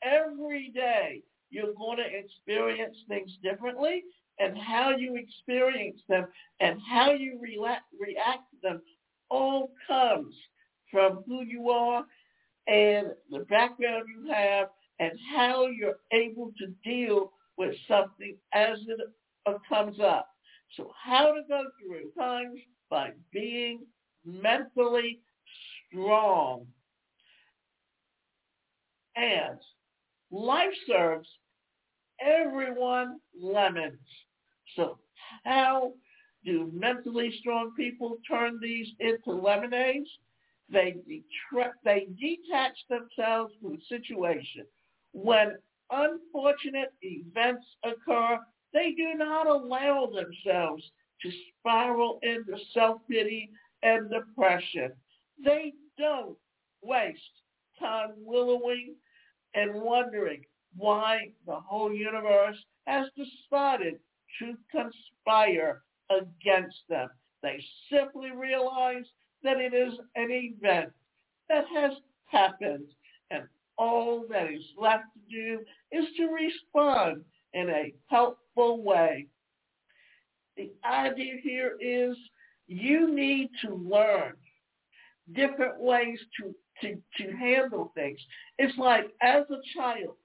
every 0.03 0.73
day 0.75 1.23
you're 1.51 1.75
going 1.75 1.99
to 1.99 2.19
experience 2.19 2.97
things 3.07 3.31
differently 3.41 4.03
and 4.41 4.59
how 4.59 4.91
you 4.91 5.15
experience 5.15 6.01
them 6.09 6.27
and 6.59 6.81
how 6.91 7.13
you 7.13 7.39
react, 7.41 7.85
react 8.01 8.51
to 8.51 8.57
them 8.69 8.83
all 9.31 9.71
comes 9.87 10.35
from 10.93 11.25
who 11.27 11.43
you 11.43 11.71
are 11.71 12.05
and 12.69 13.09
the 13.31 13.41
background 13.51 14.05
you 14.09 14.33
have 14.33 14.69
and 15.01 15.13
how 15.35 15.67
you're 15.67 15.99
able 16.13 16.53
to 16.59 16.69
deal 16.85 17.33
with 17.59 17.75
something 17.89 18.37
as 18.55 18.79
it 18.87 19.57
comes 19.69 19.99
up. 20.01 20.29
So 20.77 20.93
how 21.03 21.33
to 21.33 21.43
go 21.49 21.65
through 21.81 22.13
times 22.19 22.61
by 22.89 23.11
being 23.33 23.81
mentally 24.25 25.21
strong. 25.91 26.67
And 29.17 29.59
life 30.31 30.73
serves 30.87 31.29
everyone 32.21 33.19
lemons. 33.39 33.99
So 34.77 34.99
how 35.45 35.93
do 36.45 36.71
mentally 36.73 37.33
strong 37.41 37.73
people 37.77 38.19
turn 38.29 38.59
these 38.63 38.89
into 39.01 39.33
lemonades? 39.33 40.09
They, 40.71 40.97
detra- 41.09 41.73
they 41.85 42.09
detach 42.19 42.77
themselves 42.89 43.53
from 43.61 43.73
the 43.77 43.83
situation. 43.89 44.65
When 45.13 45.59
unfortunate 45.91 46.93
events 47.03 47.67
occur, 47.85 48.39
they 48.73 48.93
do 48.93 49.15
not 49.15 49.47
allow 49.47 50.07
themselves 50.07 50.83
to 51.23 51.31
spiral 51.59 52.19
into 52.23 52.57
self-pity 52.73 53.51
and 53.83 54.11
depression. 54.11 54.93
They 55.45 55.73
don't 55.99 56.37
waste 56.83 57.21
time 57.79 58.13
willowing 58.17 58.95
and 59.55 59.75
wondering 59.75 60.45
why 60.77 61.33
the 61.47 61.61
whole 61.61 61.93
universe 61.93 62.57
has 62.87 63.09
decided 63.17 63.99
to 64.39 64.57
conspire 64.71 65.83
against 66.11 66.79
them. 66.89 67.09
They 67.43 67.63
simply 67.91 68.31
realize 68.31 69.05
that 69.45 69.59
it 69.59 69.75
is 69.75 69.95
an 70.17 70.29
event 70.31 70.93
that 71.49 71.65
has 71.75 71.93
happened 72.27 72.87
and 73.31 73.43
all 73.79 74.25
that 74.29 74.51
is 74.51 74.65
left 74.79 75.05
to 75.15 75.21
do 75.31 75.61
is 75.91 76.05
to 76.17 76.29
respond 76.29 77.23
in 77.55 77.69
a 77.69 77.93
helpful 78.09 78.83
way. 78.83 79.27
The 80.57 80.71
idea 80.85 81.35
here 81.43 81.77
is 81.81 82.17
you 82.69 83.15
need 83.15 83.51
to 83.63 83.75
learn 83.75 84.35
different 85.35 85.81
ways 85.81 86.19
to, 86.41 86.55
to, 86.83 86.97
to 87.19 87.37
handle 87.37 87.93
things. 87.95 88.19
It's 88.59 88.77
like 88.79 89.07
as 89.23 89.45
a 89.51 89.61
child, 89.77 90.17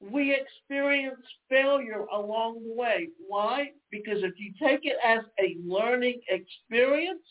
we 0.00 0.34
experience 0.34 1.20
failure 1.48 2.04
along 2.12 2.62
the 2.66 2.74
way. 2.74 3.08
Why? 3.26 3.70
Because 3.90 4.18
if 4.22 4.34
you 4.38 4.52
take 4.60 4.80
it 4.84 4.96
as 5.04 5.20
a 5.40 5.56
learning 5.66 6.20
experience, 6.28 7.24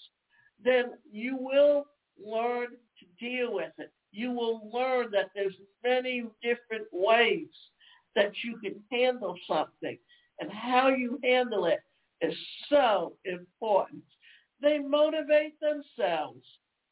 then 0.64 0.94
you 1.12 1.38
will 1.40 1.86
learn 2.24 2.68
to 2.72 3.06
deal 3.26 3.54
with 3.54 3.72
it. 3.78 3.92
You 4.12 4.32
will 4.32 4.70
learn 4.74 5.12
that 5.12 5.32
there's 5.36 5.56
many 5.84 6.24
different 6.42 6.88
ways 6.92 7.50
that 8.16 8.32
you 8.44 8.58
can 8.58 8.76
handle 8.92 9.36
something 9.48 9.98
and 10.40 10.52
how 10.52 10.90
you 10.90 11.20
handle 11.24 11.66
it 11.66 11.82
is 12.22 12.36
so 12.70 13.14
important. 13.26 14.04
They 14.62 14.80
motivate 14.80 15.60
themselves 15.60 16.46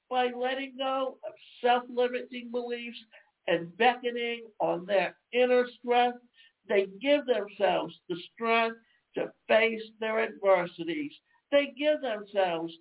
by 0.09 0.31
letting 0.37 0.73
go 0.77 1.17
of 1.25 1.33
self-limiting 1.61 2.51
beliefs 2.51 2.99
and 3.47 3.75
beckoning 3.77 4.43
on 4.59 4.85
their 4.85 5.15
inner 5.31 5.65
strength. 5.79 6.19
They 6.67 6.87
give 7.01 7.25
themselves 7.25 7.95
the 8.09 8.17
strength 8.33 8.77
to 9.15 9.31
face 9.47 9.81
their 9.99 10.19
adversities. 10.23 11.11
They 11.51 11.73
give 11.77 12.01
themselves 12.01 12.73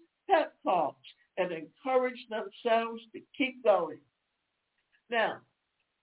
talks 0.64 1.06
and 1.38 1.52
encourage 1.52 2.26
themselves 2.28 3.02
to 3.12 3.20
keep 3.36 3.62
going. 3.64 3.98
Now, 5.10 5.38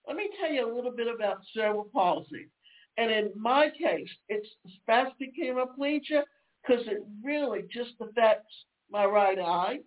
let 0.06 0.16
me 0.16 0.30
tell 0.40 0.52
you 0.52 0.70
a 0.70 0.74
little 0.74 0.92
bit 0.92 1.06
about 1.12 1.38
cerebral 1.52 1.88
palsy. 1.92 2.48
And 2.96 3.10
in 3.10 3.30
my 3.36 3.70
case, 3.70 4.10
it's 4.28 4.48
spastic 4.88 5.32
hemiplegia 5.40 6.22
because 6.66 6.86
it 6.86 6.98
really 7.24 7.62
just 7.72 7.92
affects 8.00 8.54
my 8.90 9.04
right 9.04 9.38
eye 9.38 9.78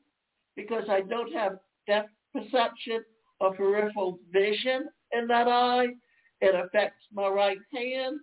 because 0.56 0.86
I 0.90 1.02
don't 1.02 1.32
have 1.34 1.60
depth 1.88 2.12
perception 2.34 3.04
or 3.40 3.54
peripheral 3.54 4.20
vision 4.32 4.88
in 5.12 5.28
that 5.28 5.48
eye. 5.48 5.90
It 6.42 6.56
affects 6.56 7.04
my 7.14 7.28
right 7.28 7.58
hand. 7.74 8.20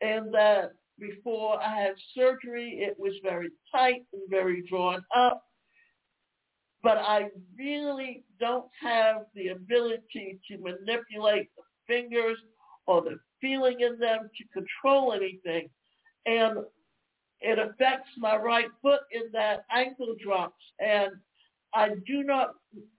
And 0.00 0.32
that 0.34 0.72
before 0.98 1.60
I 1.62 1.82
had 1.82 1.94
surgery, 2.14 2.78
it 2.80 2.96
was 2.98 3.14
very 3.22 3.48
tight 3.72 4.02
and 4.12 4.22
very 4.28 4.62
drawn 4.68 5.02
up. 5.14 5.45
But 6.86 6.98
I 6.98 7.30
really 7.58 8.22
don't 8.38 8.70
have 8.80 9.22
the 9.34 9.48
ability 9.48 10.38
to 10.48 10.56
manipulate 10.58 11.48
the 11.56 11.64
fingers 11.88 12.38
or 12.86 13.02
the 13.02 13.18
feeling 13.40 13.80
in 13.80 13.98
them 13.98 14.30
to 14.38 14.44
control 14.52 15.12
anything. 15.12 15.68
And 16.26 16.58
it 17.40 17.58
affects 17.58 18.10
my 18.16 18.36
right 18.36 18.68
foot 18.82 19.00
in 19.10 19.22
that 19.32 19.64
ankle 19.72 20.14
drops. 20.22 20.62
And 20.78 21.10
I 21.74 21.88
do 22.06 22.22
not 22.22 22.50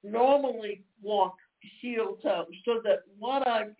normally 0.03 0.84
walk 1.01 1.36
heel 1.82 2.17
toe. 2.22 2.46
So 2.65 2.82
that 2.84 3.03
what 3.17 3.48
I've 3.48 3.72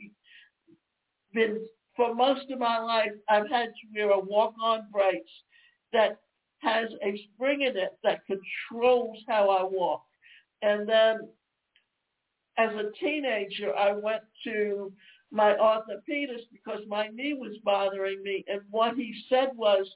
been, 1.34 1.60
for 1.98 2.16
most 2.16 2.50
of 2.50 2.60
my 2.60 2.80
life, 2.80 3.12
I've 3.30 3.50
had 3.50 3.72
to 3.74 3.88
wear 3.94 4.12
a 4.12 4.20
walk-on 4.22 4.88
brace 4.90 5.44
that 5.92 6.22
has 6.60 6.90
a 7.04 7.28
spring 7.34 7.62
in 7.62 7.78
it 7.78 7.98
that 8.04 8.22
controls 8.26 9.18
how 9.28 9.50
I 9.50 9.64
walk. 9.64 10.04
And 10.62 10.88
then 10.88 11.30
as 12.58 12.72
a 12.72 12.92
teenager, 13.00 13.76
I 13.76 13.92
went 13.92 14.24
to 14.46 14.92
my 15.32 15.54
orthopedist 15.54 16.46
because 16.52 16.82
my 16.88 17.08
knee 17.10 17.34
was 17.34 17.58
bothering 17.64 18.24
me. 18.24 18.44
And 18.48 18.62
what 18.72 18.96
he 18.96 19.14
said 19.30 19.50
was 19.56 19.88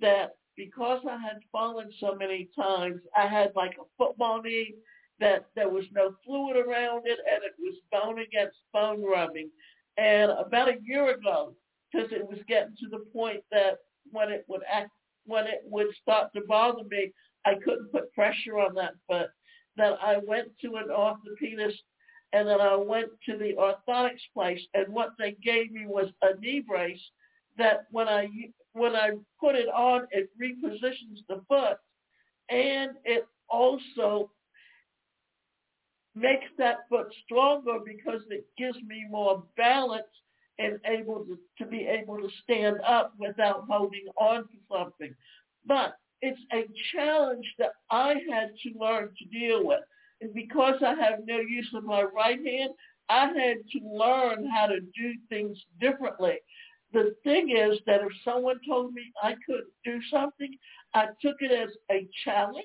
that 0.00 0.36
because 0.56 1.00
I 1.08 1.16
had 1.16 1.40
fallen 1.50 1.90
so 2.00 2.14
many 2.14 2.48
times, 2.54 3.00
I 3.16 3.26
had 3.26 3.52
like 3.56 3.76
a 3.80 3.84
football 3.96 4.42
knee 4.42 4.74
that 5.20 5.46
there 5.54 5.68
was 5.68 5.84
no 5.92 6.14
fluid 6.24 6.56
around 6.56 7.02
it 7.06 7.18
and 7.30 7.42
it 7.44 7.54
was 7.58 7.74
bone 7.92 8.20
against 8.20 8.56
bone 8.72 9.02
rubbing. 9.02 9.50
And 9.96 10.30
about 10.32 10.68
a 10.68 10.78
year 10.82 11.14
ago, 11.14 11.54
because 11.92 12.10
it 12.12 12.26
was 12.26 12.38
getting 12.48 12.74
to 12.80 12.88
the 12.90 13.04
point 13.12 13.42
that 13.50 13.78
when 14.10 14.30
it 14.30 14.44
would 14.48 14.62
act, 14.70 14.90
when 15.26 15.46
it 15.46 15.62
would 15.64 15.88
start 16.02 16.32
to 16.34 16.42
bother 16.42 16.84
me, 16.84 17.12
I 17.44 17.54
couldn't 17.54 17.92
put 17.92 18.12
pressure 18.12 18.58
on 18.58 18.74
that 18.74 18.94
foot. 19.08 19.28
That 19.76 19.98
I 20.02 20.18
went 20.26 20.48
to 20.62 20.76
an 20.76 20.88
orthopedist 20.88 21.78
and 22.32 22.46
then 22.46 22.60
I 22.60 22.76
went 22.76 23.08
to 23.26 23.36
the 23.38 23.54
orthotics 23.58 24.20
place 24.34 24.60
and 24.74 24.92
what 24.92 25.10
they 25.18 25.36
gave 25.42 25.72
me 25.72 25.86
was 25.86 26.10
a 26.22 26.38
knee 26.38 26.60
brace 26.66 27.00
that 27.58 27.86
when 27.90 28.08
I 28.08 28.28
when 28.72 28.94
I 28.94 29.10
put 29.40 29.56
it 29.56 29.68
on, 29.68 30.06
it 30.10 30.30
repositions 30.40 31.20
the 31.28 31.42
foot 31.48 31.78
and 32.50 32.92
it 33.04 33.26
also 33.48 34.30
makes 36.14 36.46
that 36.58 36.88
foot 36.88 37.12
stronger 37.24 37.78
because 37.84 38.22
it 38.30 38.46
gives 38.58 38.76
me 38.86 39.06
more 39.08 39.44
balance 39.56 40.04
and 40.60 40.78
able 40.84 41.24
to, 41.24 41.38
to 41.58 41.66
be 41.66 41.86
able 41.86 42.18
to 42.18 42.28
stand 42.42 42.76
up 42.86 43.14
without 43.18 43.64
holding 43.68 44.06
on 44.18 44.42
to 44.42 44.58
something. 44.70 45.14
But 45.66 45.94
it's 46.22 46.40
a 46.52 46.64
challenge 46.92 47.46
that 47.58 47.72
I 47.90 48.14
had 48.30 48.50
to 48.62 48.78
learn 48.78 49.10
to 49.18 49.38
deal 49.38 49.66
with. 49.66 49.80
And 50.20 50.34
because 50.34 50.76
I 50.82 50.94
have 50.94 51.20
no 51.24 51.38
use 51.38 51.70
of 51.74 51.84
my 51.84 52.02
right 52.02 52.38
hand, 52.44 52.72
I 53.08 53.26
had 53.26 53.58
to 53.72 53.80
learn 53.82 54.46
how 54.54 54.66
to 54.66 54.80
do 54.80 55.14
things 55.28 55.58
differently. 55.80 56.38
The 56.92 57.14
thing 57.24 57.50
is 57.50 57.78
that 57.86 58.02
if 58.02 58.12
someone 58.24 58.60
told 58.68 58.92
me 58.92 59.12
I 59.22 59.34
couldn't 59.46 59.72
do 59.84 60.00
something, 60.10 60.54
I 60.94 61.06
took 61.22 61.36
it 61.40 61.52
as 61.52 61.70
a 61.90 62.06
challenge 62.24 62.64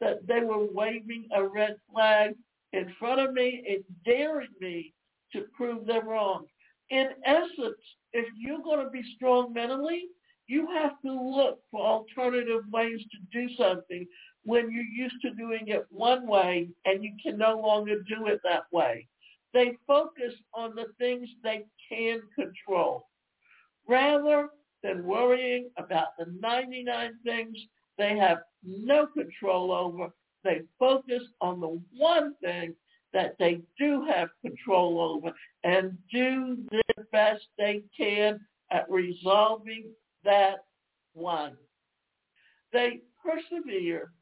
that 0.00 0.26
they 0.26 0.40
were 0.40 0.66
waving 0.72 1.28
a 1.34 1.42
red 1.44 1.76
flag 1.92 2.34
in 2.72 2.92
front 2.98 3.20
of 3.20 3.32
me 3.32 3.64
and 3.68 3.84
daring 4.04 4.48
me 4.60 4.92
to 5.32 5.46
prove 5.56 5.86
them 5.86 6.06
wrong. 6.06 6.46
In 6.92 7.08
essence, 7.24 7.80
if 8.12 8.26
you're 8.36 8.62
going 8.62 8.84
to 8.84 8.90
be 8.90 9.02
strong 9.16 9.54
mentally, 9.54 10.04
you 10.46 10.68
have 10.74 11.00
to 11.00 11.10
look 11.10 11.60
for 11.70 11.80
alternative 11.80 12.64
ways 12.70 13.00
to 13.00 13.18
do 13.32 13.48
something 13.56 14.06
when 14.44 14.70
you're 14.70 14.84
used 14.84 15.16
to 15.22 15.30
doing 15.30 15.68
it 15.68 15.86
one 15.88 16.26
way 16.26 16.68
and 16.84 17.02
you 17.02 17.12
can 17.22 17.38
no 17.38 17.58
longer 17.58 18.02
do 18.02 18.26
it 18.26 18.40
that 18.44 18.64
way. 18.72 19.08
They 19.54 19.78
focus 19.86 20.34
on 20.52 20.74
the 20.74 20.88
things 20.98 21.30
they 21.42 21.64
can 21.88 22.20
control 22.34 23.08
rather 23.88 24.50
than 24.82 25.06
worrying 25.06 25.70
about 25.78 26.08
the 26.18 26.26
99 26.40 27.12
things 27.24 27.56
they 27.96 28.18
have 28.18 28.40
no 28.62 29.06
control 29.06 29.72
over. 29.72 30.12
They 30.44 30.60
focus 30.78 31.22
on 31.40 31.58
the 31.58 31.80
one 31.96 32.34
thing 32.42 32.74
that 33.12 33.36
they 33.38 33.60
do 33.78 34.04
have 34.04 34.28
control 34.40 35.00
over 35.00 35.34
and 35.64 35.96
do 36.10 36.56
the 36.70 37.04
best 37.12 37.42
they 37.58 37.82
can 37.96 38.40
at 38.70 38.90
resolving 38.90 39.84
that 40.24 40.64
one. 41.12 41.56
They 42.72 43.00
persevere 43.22 44.12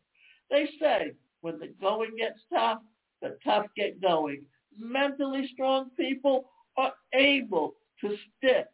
they 0.50 0.68
say 0.80 1.12
when 1.40 1.58
the 1.58 1.68
going 1.80 2.16
gets 2.18 2.40
tough, 2.52 2.80
the 3.22 3.38
tough 3.44 3.66
get 3.76 4.00
going. 4.00 4.44
Mentally 4.76 5.48
strong 5.52 5.90
people 5.96 6.50
are 6.76 6.92
able 7.14 7.76
to 8.00 8.16
stick 8.36 8.66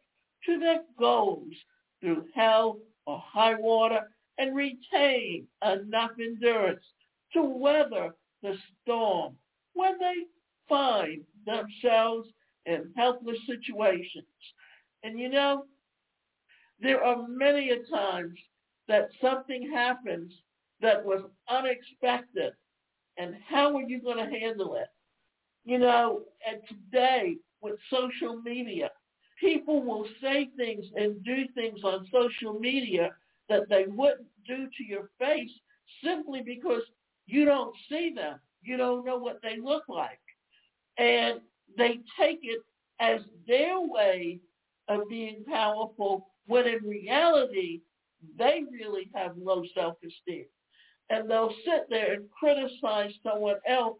to 0.46 0.58
their 0.58 0.82
goals 0.98 1.52
through 2.00 2.24
hell 2.34 2.78
or 3.06 3.22
high 3.24 3.54
water 3.54 4.00
and 4.38 4.56
retain 4.56 5.46
enough 5.62 6.12
endurance 6.18 6.84
to 7.32 7.42
weather 7.42 8.14
the 8.42 8.56
storm 8.82 9.36
when 9.76 9.98
they 9.98 10.14
find 10.68 11.22
themselves 11.46 12.28
in 12.66 12.92
helpless 12.96 13.38
situations. 13.46 14.26
And 15.04 15.18
you 15.18 15.28
know, 15.28 15.64
there 16.80 17.04
are 17.04 17.28
many 17.28 17.70
a 17.70 17.84
times 17.90 18.38
that 18.88 19.08
something 19.20 19.70
happens 19.72 20.32
that 20.80 21.04
was 21.04 21.22
unexpected 21.48 22.52
and 23.18 23.34
how 23.48 23.76
are 23.76 23.82
you 23.82 24.00
going 24.00 24.18
to 24.18 24.38
handle 24.38 24.74
it? 24.76 24.88
You 25.64 25.78
know, 25.78 26.22
and 26.46 26.60
today 26.68 27.36
with 27.62 27.76
social 27.90 28.40
media, 28.42 28.90
people 29.40 29.82
will 29.82 30.06
say 30.20 30.48
things 30.56 30.84
and 30.96 31.22
do 31.24 31.44
things 31.54 31.80
on 31.84 32.06
social 32.12 32.58
media 32.58 33.10
that 33.48 33.68
they 33.68 33.86
wouldn't 33.88 34.28
do 34.46 34.68
to 34.76 34.84
your 34.84 35.10
face 35.18 35.50
simply 36.04 36.42
because 36.44 36.82
you 37.26 37.44
don't 37.44 37.74
see 37.88 38.12
them. 38.14 38.38
You 38.66 38.76
don't 38.76 39.04
know 39.04 39.18
what 39.18 39.40
they 39.42 39.58
look 39.62 39.84
like. 39.88 40.20
And 40.98 41.40
they 41.76 42.00
take 42.18 42.40
it 42.42 42.60
as 43.00 43.20
their 43.46 43.80
way 43.80 44.40
of 44.88 45.08
being 45.08 45.44
powerful 45.44 46.28
when 46.46 46.66
in 46.66 46.84
reality, 46.84 47.80
they 48.38 48.64
really 48.70 49.10
have 49.14 49.36
low 49.36 49.62
self-esteem 49.74 50.46
and 51.10 51.30
they'll 51.30 51.54
sit 51.64 51.86
there 51.88 52.14
and 52.14 52.30
criticize 52.30 53.12
someone 53.22 53.56
else 53.68 53.98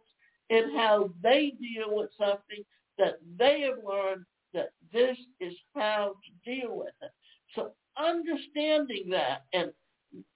in 0.51 0.75
how 0.75 1.11
they 1.23 1.53
deal 1.61 1.97
with 1.97 2.11
something 2.19 2.65
that 2.99 3.17
they 3.39 3.63
have 3.63 3.85
learned 3.85 4.25
that 4.55 4.71
this 4.93 5.17
is 5.41 5.55
how 5.75 6.15
to 6.25 6.51
deal 6.51 6.77
with 6.77 6.95
it. 7.03 7.11
So 7.55 7.73
understanding 7.99 9.11
that 9.11 9.45
and 9.53 9.71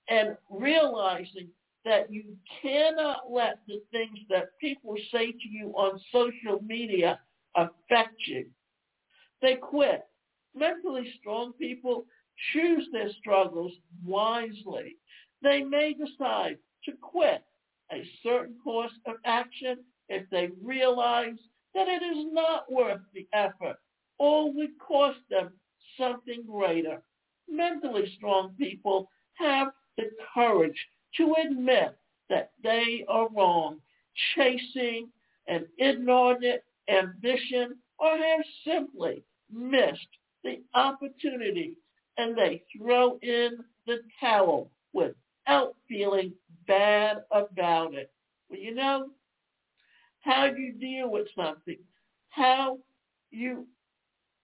and 0.08 0.36
realizing 0.50 1.48
that 1.84 2.12
you 2.12 2.36
cannot 2.62 3.30
let 3.30 3.58
the 3.66 3.80
things 3.90 4.18
that 4.28 4.58
people 4.60 4.94
say 5.12 5.32
to 5.32 5.48
you 5.48 5.72
on 5.76 6.00
social 6.12 6.62
media 6.62 7.18
affect 7.56 8.14
you. 8.26 8.46
They 9.42 9.54
quit. 9.56 10.02
Mentally 10.54 11.12
strong 11.20 11.52
people 11.54 12.04
choose 12.52 12.86
their 12.92 13.10
struggles 13.20 13.72
wisely 14.04 14.96
they 15.42 15.62
may 15.62 15.94
decide 15.94 16.58
to 16.84 16.92
quit 17.00 17.44
a 17.92 18.08
certain 18.22 18.56
course 18.62 18.92
of 19.06 19.16
action 19.24 19.78
if 20.08 20.28
they 20.30 20.50
realize 20.62 21.38
that 21.74 21.88
it 21.88 22.02
is 22.02 22.26
not 22.32 22.70
worth 22.70 23.00
the 23.14 23.26
effort 23.32 23.76
or 24.18 24.52
would 24.52 24.78
cost 24.78 25.18
them 25.30 25.52
something 25.98 26.44
greater. 26.46 27.02
Mentally 27.48 28.12
strong 28.16 28.54
people 28.58 29.08
have 29.34 29.68
the 29.96 30.10
courage 30.34 30.86
to 31.16 31.34
admit 31.44 31.96
that 32.28 32.52
they 32.62 33.04
are 33.08 33.28
wrong, 33.30 33.78
chasing 34.34 35.08
an 35.48 35.66
inordinate 35.78 36.64
ambition 36.88 37.76
or 37.98 38.16
have 38.16 38.44
simply 38.66 39.22
missed 39.52 40.00
the 40.44 40.60
opportunity 40.74 41.74
and 42.16 42.36
they 42.36 42.62
throw 42.76 43.18
in 43.22 43.58
the 43.86 43.98
towel 44.20 44.70
without 44.92 45.74
feeling 45.88 46.32
bad 46.66 47.18
about 47.30 47.94
it. 47.94 48.10
Well, 48.48 48.58
you 48.58 48.74
know, 48.74 49.08
how 50.20 50.46
you 50.46 50.72
deal 50.72 51.10
with 51.10 51.28
something, 51.34 51.78
how 52.28 52.78
you 53.30 53.66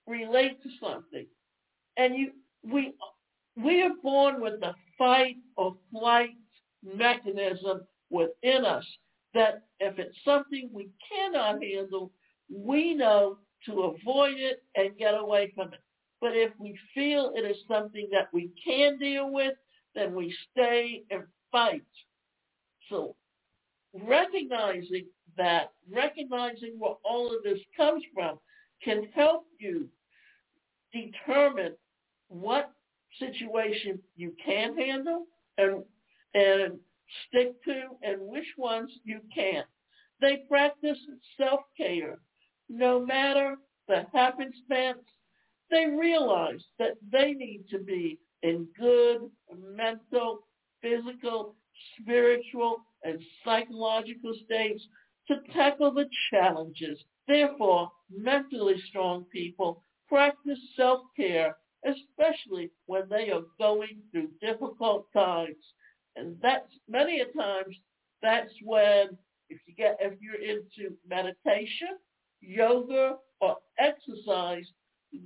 relate 0.06 0.62
to 0.62 0.68
something, 0.80 1.26
and 1.96 2.16
you 2.16 2.32
we 2.62 2.94
we 3.56 3.82
are 3.82 3.94
born 4.02 4.40
with 4.40 4.60
the 4.60 4.74
fight 4.98 5.36
or 5.56 5.76
flight 5.90 6.30
mechanism 6.94 7.82
within 8.10 8.64
us 8.64 8.84
that 9.34 9.64
if 9.80 9.98
it's 9.98 10.16
something 10.24 10.70
we 10.72 10.88
cannot 11.10 11.62
handle, 11.62 12.10
we 12.50 12.94
know 12.94 13.38
to 13.66 13.82
avoid 13.82 14.36
it 14.36 14.62
and 14.76 14.96
get 14.96 15.14
away 15.14 15.52
from 15.54 15.72
it. 15.72 15.80
But 16.20 16.30
if 16.34 16.52
we 16.58 16.78
feel 16.94 17.32
it 17.34 17.40
is 17.40 17.56
something 17.68 18.08
that 18.12 18.28
we 18.32 18.50
can 18.64 18.98
deal 18.98 19.30
with, 19.30 19.54
then 19.94 20.14
we 20.14 20.34
stay 20.52 21.02
and 21.10 21.24
fight. 21.52 21.82
So 22.88 23.16
recognizing 23.92 25.06
that, 25.36 25.72
recognizing 25.90 26.74
where 26.78 26.94
all 27.04 27.26
of 27.26 27.42
this 27.42 27.58
comes 27.76 28.02
from 28.14 28.38
can 28.82 29.08
help 29.14 29.46
you 29.58 29.88
determine 30.92 31.74
what 32.28 32.70
situation 33.18 33.98
you 34.16 34.32
can 34.44 34.76
handle 34.76 35.24
and 35.58 35.82
and 36.36 36.78
stick 37.26 37.62
to 37.64 37.82
and 38.02 38.20
which 38.20 38.46
ones 38.58 38.92
you 39.04 39.20
can't. 39.34 39.66
They 40.20 40.44
practice 40.48 40.98
self-care. 41.38 42.18
No 42.68 43.04
matter 43.04 43.56
the 43.88 44.06
happenstance, 44.12 45.04
they 45.70 45.86
realize 45.86 46.62
that 46.78 46.96
they 47.10 47.32
need 47.32 47.64
to 47.70 47.78
be 47.78 48.18
in 48.42 48.66
good 48.78 49.30
mental, 49.74 50.40
physical, 50.82 51.54
spiritual, 51.98 52.84
and 53.02 53.18
psychological 53.44 54.34
states 54.44 54.82
to 55.28 55.36
tackle 55.54 55.92
the 55.92 56.08
challenges. 56.30 56.98
Therefore, 57.26 57.90
mentally 58.14 58.76
strong 58.88 59.24
people 59.32 59.82
practice 60.08 60.58
self-care, 60.76 61.56
especially 61.84 62.70
when 62.86 63.08
they 63.08 63.30
are 63.30 63.42
going 63.58 64.02
through 64.10 64.28
difficult 64.40 65.06
times. 65.12 65.56
And 66.16 66.36
that's 66.42 66.72
many 66.88 67.20
a 67.20 67.26
times 67.26 67.76
that's 68.22 68.52
when 68.64 69.16
if 69.48 69.58
you 69.66 69.74
get 69.76 69.98
if 70.00 70.14
you're 70.20 70.34
into 70.34 70.96
meditation, 71.08 71.98
yoga, 72.40 73.16
or 73.40 73.56
exercise, 73.78 74.64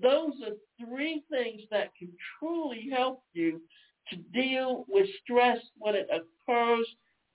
those 0.02 0.32
are 0.46 0.84
three 0.84 1.22
things 1.30 1.62
that 1.70 1.94
can 1.98 2.10
truly 2.38 2.88
help 2.92 3.22
you 3.32 3.60
to 4.10 4.16
deal 4.34 4.84
with 4.88 5.06
stress 5.22 5.58
when 5.78 5.94
it 5.94 6.08
occurs 6.10 6.86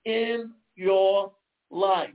in 0.04 0.52
your 0.76 1.32
life. 1.72 2.10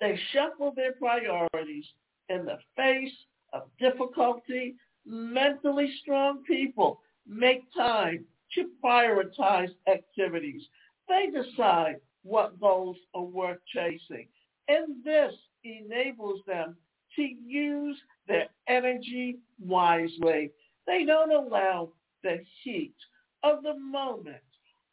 They 0.00 0.18
shuffle 0.32 0.72
their 0.74 0.92
priorities 0.92 1.86
in 2.28 2.44
the 2.44 2.58
face 2.76 3.12
of 3.52 3.62
difficulty. 3.78 4.76
Mentally 5.04 5.92
strong 6.02 6.42
people 6.44 7.00
make 7.26 7.62
time 7.74 8.24
to 8.54 8.70
prioritize 8.82 9.70
activities. 9.86 10.62
They 11.08 11.28
decide 11.30 11.96
what 12.22 12.60
goals 12.60 12.96
are 13.14 13.22
worth 13.22 13.58
chasing. 13.72 14.28
And 14.68 15.04
this 15.04 15.32
enables 15.64 16.40
them 16.46 16.76
to 17.16 17.22
use 17.22 17.96
their 18.28 18.48
energy 18.68 19.38
wisely. 19.60 20.50
They 20.86 21.04
don't 21.04 21.32
allow 21.32 21.90
the 22.22 22.38
heat 22.62 22.94
of 23.42 23.62
the 23.62 23.78
moment 23.78 24.36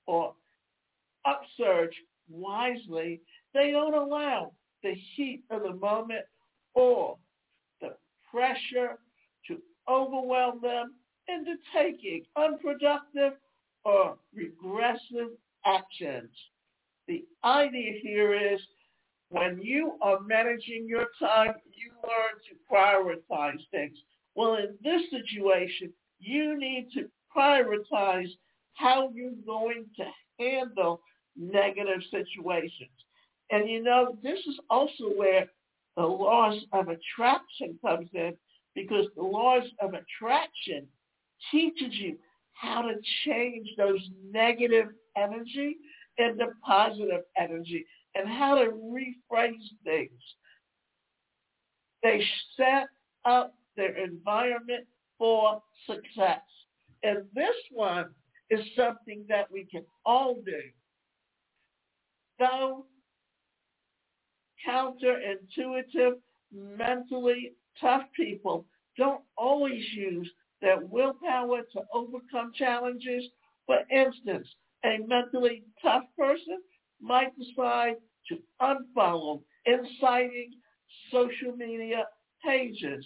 or 0.05 0.33
upsurge 1.25 1.95
wisely. 2.29 3.21
They 3.53 3.71
don't 3.71 3.93
allow 3.93 4.53
the 4.83 4.93
heat 5.15 5.43
of 5.49 5.63
the 5.63 5.73
moment 5.73 6.25
or 6.73 7.17
the 7.81 7.95
pressure 8.29 8.97
to 9.47 9.57
overwhelm 9.89 10.59
them 10.61 10.93
into 11.27 11.55
taking 11.73 12.25
unproductive 12.35 13.33
or 13.85 14.17
regressive 14.33 15.31
actions. 15.65 16.29
The 17.07 17.25
idea 17.43 17.93
here 18.01 18.33
is 18.33 18.59
when 19.29 19.59
you 19.61 19.93
are 20.01 20.19
managing 20.21 20.85
your 20.87 21.07
time, 21.19 21.55
you 21.73 21.91
learn 22.03 22.39
to 22.49 22.55
prioritize 22.71 23.59
things. 23.71 23.97
Well, 24.35 24.55
in 24.55 24.75
this 24.83 25.01
situation, 25.09 25.91
you 26.19 26.57
need 26.57 26.89
to 26.93 27.09
prioritize 27.35 28.29
how 28.73 29.11
you're 29.13 29.31
going 29.45 29.85
to 29.97 30.05
handle 30.39 31.01
negative 31.37 32.01
situations. 32.09 32.91
And 33.51 33.69
you 33.69 33.83
know, 33.83 34.17
this 34.23 34.39
is 34.47 34.59
also 34.69 35.05
where 35.15 35.47
the 35.95 36.03
laws 36.03 36.59
of 36.71 36.87
attraction 36.87 37.77
comes 37.85 38.09
in 38.13 38.33
because 38.75 39.05
the 39.15 39.23
laws 39.23 39.63
of 39.79 39.93
attraction 39.93 40.87
teaches 41.51 41.93
you 41.93 42.17
how 42.53 42.81
to 42.81 42.95
change 43.25 43.67
those 43.77 43.99
negative 44.31 44.87
energy 45.17 45.77
into 46.17 46.47
positive 46.65 47.21
energy 47.37 47.85
and 48.15 48.27
how 48.29 48.55
to 48.55 48.71
rephrase 48.71 49.53
things. 49.83 50.21
They 52.03 52.23
set 52.57 52.87
up 53.25 53.55
their 53.75 53.97
environment 53.97 54.85
for 55.17 55.61
success. 55.87 56.41
And 57.03 57.23
this 57.33 57.55
one 57.71 58.09
is 58.49 58.59
something 58.75 59.25
that 59.29 59.51
we 59.51 59.65
can 59.65 59.83
all 60.05 60.35
do. 60.45 60.61
Though 62.39 62.85
counterintuitive, 64.67 66.13
mentally 66.53 67.53
tough 67.79 68.03
people 68.15 68.65
don't 68.97 69.21
always 69.37 69.83
use 69.93 70.29
their 70.63 70.79
willpower 70.79 71.61
to 71.73 71.81
overcome 71.93 72.53
challenges. 72.55 73.25
For 73.67 73.79
instance, 73.91 74.47
a 74.85 74.97
mentally 75.05 75.63
tough 75.81 76.03
person 76.17 76.57
might 77.01 77.33
decide 77.37 77.95
to 78.29 78.37
unfollow 78.61 79.41
inciting 79.65 80.51
social 81.11 81.55
media 81.57 82.05
pages, 82.43 83.05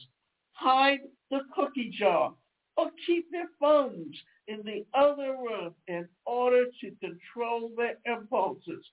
hide 0.52 1.00
the 1.32 1.40
cookie 1.56 1.92
jar, 1.98 2.34
or 2.78 2.92
keep 3.08 3.26
their 3.32 3.50
phones 3.60 4.16
in 4.48 4.62
the 4.64 4.86
other 4.94 5.36
room 5.36 5.74
in 5.88 6.08
order 6.26 6.66
to 6.82 6.92
control 7.02 7.72
their 7.76 7.96
impulses. 8.06 8.86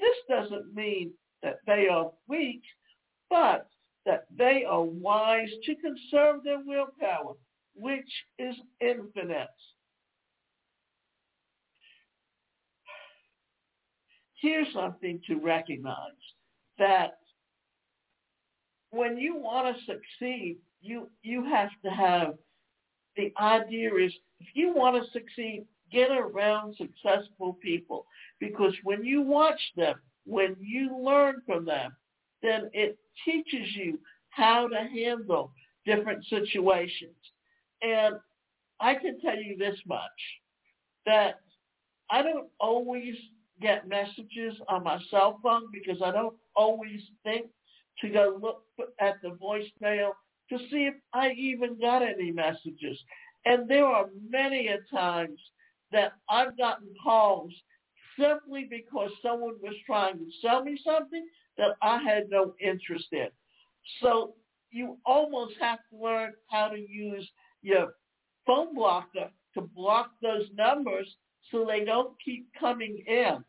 This 0.00 0.16
doesn't 0.28 0.74
mean 0.74 1.12
that 1.42 1.58
they 1.66 1.86
are 1.88 2.10
weak, 2.28 2.62
but 3.30 3.68
that 4.06 4.26
they 4.36 4.64
are 4.68 4.82
wise 4.82 5.50
to 5.64 5.74
conserve 5.76 6.42
their 6.42 6.60
willpower, 6.64 7.34
which 7.78 8.10
is 8.38 8.54
infinite. 8.80 9.48
here's 14.40 14.72
something 14.72 15.20
to 15.26 15.36
recognize 15.36 15.96
that 16.78 17.18
when 18.90 19.18
you 19.18 19.36
want 19.36 19.76
to 19.76 19.84
succeed, 19.84 20.56
you 20.80 21.10
you 21.22 21.44
have 21.44 21.70
to 21.84 21.90
have 21.90 22.34
the 23.16 23.32
idea 23.40 23.92
is 23.94 24.12
if 24.40 24.46
you 24.54 24.72
want 24.72 25.02
to 25.02 25.10
succeed, 25.10 25.66
get 25.92 26.10
around 26.10 26.76
successful 26.76 27.58
people 27.60 28.06
because 28.38 28.72
when 28.84 29.04
you 29.04 29.20
watch 29.22 29.60
them, 29.76 29.96
when 30.24 30.54
you 30.60 30.96
learn 31.02 31.42
from 31.44 31.64
them, 31.64 31.90
then 32.42 32.70
it 32.72 32.96
teaches 33.24 33.74
you 33.74 33.98
how 34.30 34.68
to 34.68 34.76
handle 34.76 35.52
different 35.84 36.24
situations. 36.26 37.16
And 37.82 38.16
I 38.80 38.94
can 38.94 39.20
tell 39.20 39.36
you 39.36 39.56
this 39.56 39.78
much, 39.86 40.00
that 41.06 41.40
I 42.10 42.22
don't 42.22 42.48
always 42.60 43.14
get 43.60 43.88
messages 43.88 44.54
on 44.68 44.84
my 44.84 44.98
cell 45.10 45.40
phone 45.42 45.64
because 45.72 46.00
I 46.02 46.12
don't 46.12 46.36
always 46.54 47.00
think 47.24 47.46
to 48.00 48.08
go 48.08 48.38
look 48.40 48.62
at 49.00 49.20
the 49.22 49.30
voicemail 49.30 50.12
to 50.50 50.58
see 50.70 50.86
if 50.86 50.94
I 51.12 51.32
even 51.32 51.78
got 51.80 52.02
any 52.02 52.30
messages. 52.30 52.98
And 53.44 53.68
there 53.68 53.84
are 53.84 54.06
many 54.30 54.68
a 54.68 54.78
times 54.94 55.38
that 55.92 56.12
I've 56.28 56.56
gotten 56.56 56.88
calls 57.02 57.52
simply 58.18 58.66
because 58.68 59.10
someone 59.22 59.54
was 59.62 59.74
trying 59.86 60.18
to 60.18 60.26
sell 60.42 60.62
me 60.64 60.78
something 60.84 61.26
that 61.56 61.76
I 61.82 62.02
had 62.02 62.30
no 62.30 62.54
interest 62.60 63.06
in. 63.12 63.28
So 64.00 64.34
you 64.70 64.98
almost 65.06 65.54
have 65.60 65.78
to 65.90 66.02
learn 66.02 66.32
how 66.50 66.68
to 66.68 66.78
use 66.78 67.28
your 67.62 67.94
phone 68.46 68.74
blocker 68.74 69.30
to 69.54 69.60
block 69.60 70.12
those 70.22 70.46
numbers 70.56 71.16
so 71.50 71.64
they 71.64 71.84
don't 71.84 72.14
keep 72.24 72.48
coming 72.58 73.02
in. 73.06 73.44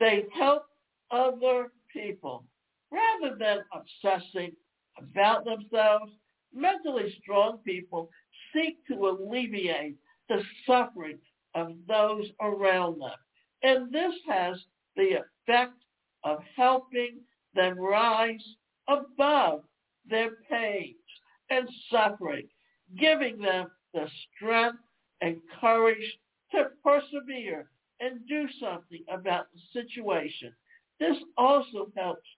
They 0.00 0.26
help 0.36 0.64
other 1.10 1.72
people. 1.92 2.44
rather 2.90 3.36
than 3.36 3.58
obsessing 3.72 4.52
about 4.98 5.44
themselves. 5.44 6.12
Mentally 6.54 7.14
strong 7.22 7.58
people 7.58 8.10
seek 8.54 8.84
to 8.86 9.08
alleviate 9.08 9.96
the 10.28 10.42
suffering 10.66 11.18
of 11.54 11.74
those 11.86 12.26
around 12.40 13.00
them. 13.00 13.16
And 13.62 13.92
this 13.92 14.14
has 14.28 14.56
the 14.96 15.22
effect 15.22 15.74
of 16.24 16.38
helping 16.56 17.18
them 17.54 17.78
rise 17.78 18.44
above 18.88 19.64
their 20.08 20.30
pains 20.50 20.96
and 21.50 21.68
suffering, 21.90 22.48
giving 22.98 23.38
them 23.38 23.68
the 23.94 24.08
strength 24.34 24.78
and 25.20 25.36
courage 25.60 26.18
to 26.52 26.68
persevere 26.82 27.68
and 28.00 28.26
do 28.28 28.46
something 28.60 29.04
about 29.10 29.46
the 29.52 29.60
situation. 29.72 30.52
This 31.00 31.16
also 31.36 31.90
helps 31.96 32.28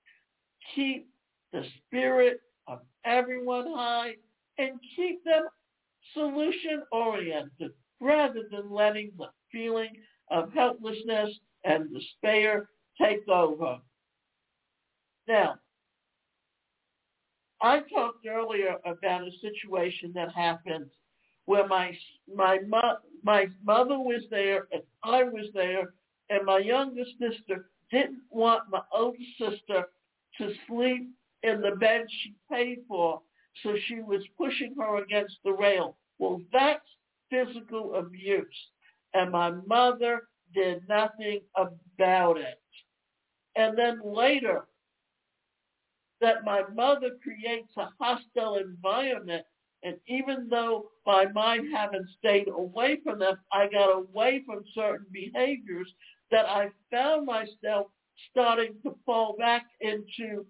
keep 0.75 1.09
the 1.53 1.65
spirit 1.87 2.41
of 2.67 2.81
everyone 3.05 3.67
high 3.67 4.15
and 4.59 4.79
keep 4.97 5.25
them 5.25 5.45
solution 6.15 6.83
oriented 6.93 7.73
rather 8.01 8.43
than 8.51 8.71
letting 8.71 9.13
the 9.19 9.29
feeling 9.53 9.93
of 10.31 10.53
helplessness 10.53 11.31
and 11.65 11.93
despair 11.93 12.69
take 13.01 13.27
over. 13.29 13.79
Now, 15.29 15.57
I 17.63 17.81
talked 17.95 18.27
earlier 18.27 18.77
about 18.85 19.23
a 19.23 19.31
situation 19.41 20.13
that 20.15 20.33
happened 20.33 20.91
where 21.47 21.67
my 21.67 21.97
my 22.33 22.59
mo- 22.67 22.99
my 23.23 23.47
mother 23.65 23.99
was 23.99 24.23
there 24.31 24.67
and 24.73 24.83
I 25.03 25.25
was 25.25 25.47
there, 25.53 25.93
and 26.31 26.47
my 26.47 26.59
youngest 26.59 27.13
sister 27.19 27.71
didn't 27.91 28.23
want 28.31 28.71
my 28.71 28.83
older 28.93 29.19
sister 29.39 29.85
to 30.39 30.55
sleep 30.67 31.09
in 31.43 31.61
the 31.61 31.77
bed 31.77 32.07
she 32.09 32.35
paid 32.51 32.79
for, 32.87 33.21
so 33.63 33.75
she 33.87 34.01
was 34.01 34.23
pushing 34.39 34.75
her 34.79 35.03
against 35.03 35.37
the 35.45 35.53
rail. 35.53 35.97
Well, 36.19 36.41
that's 36.53 36.87
physical 37.31 37.95
abuse, 37.97 38.47
and 39.15 39.31
my 39.31 39.51
mother 39.51 40.29
did 40.55 40.87
nothing 40.89 41.41
about 41.57 42.37
it. 42.37 42.61
And 43.57 43.77
then 43.77 44.01
later, 44.05 44.67
that 46.21 46.45
my 46.45 46.63
mother 46.75 47.11
creates 47.23 47.73
a 47.77 47.89
hostile 47.99 48.57
environment. 48.57 49.45
And 49.83 49.97
even 50.07 50.49
though 50.51 50.91
my 51.07 51.27
mind 51.33 51.69
having 51.75 52.05
stayed 52.19 52.49
away 52.49 52.99
from 53.03 53.19
them, 53.19 53.39
I 53.53 53.69
got 53.69 53.91
away 53.91 54.43
from 54.45 54.63
certain 54.75 55.07
behaviors 55.11 55.91
that 56.31 56.47
I 56.47 56.69
found 56.91 57.27
myself 57.27 57.87
starting 58.31 58.75
to 58.85 58.95
fall 59.07 59.37
back 59.39 59.65
into 59.81 60.45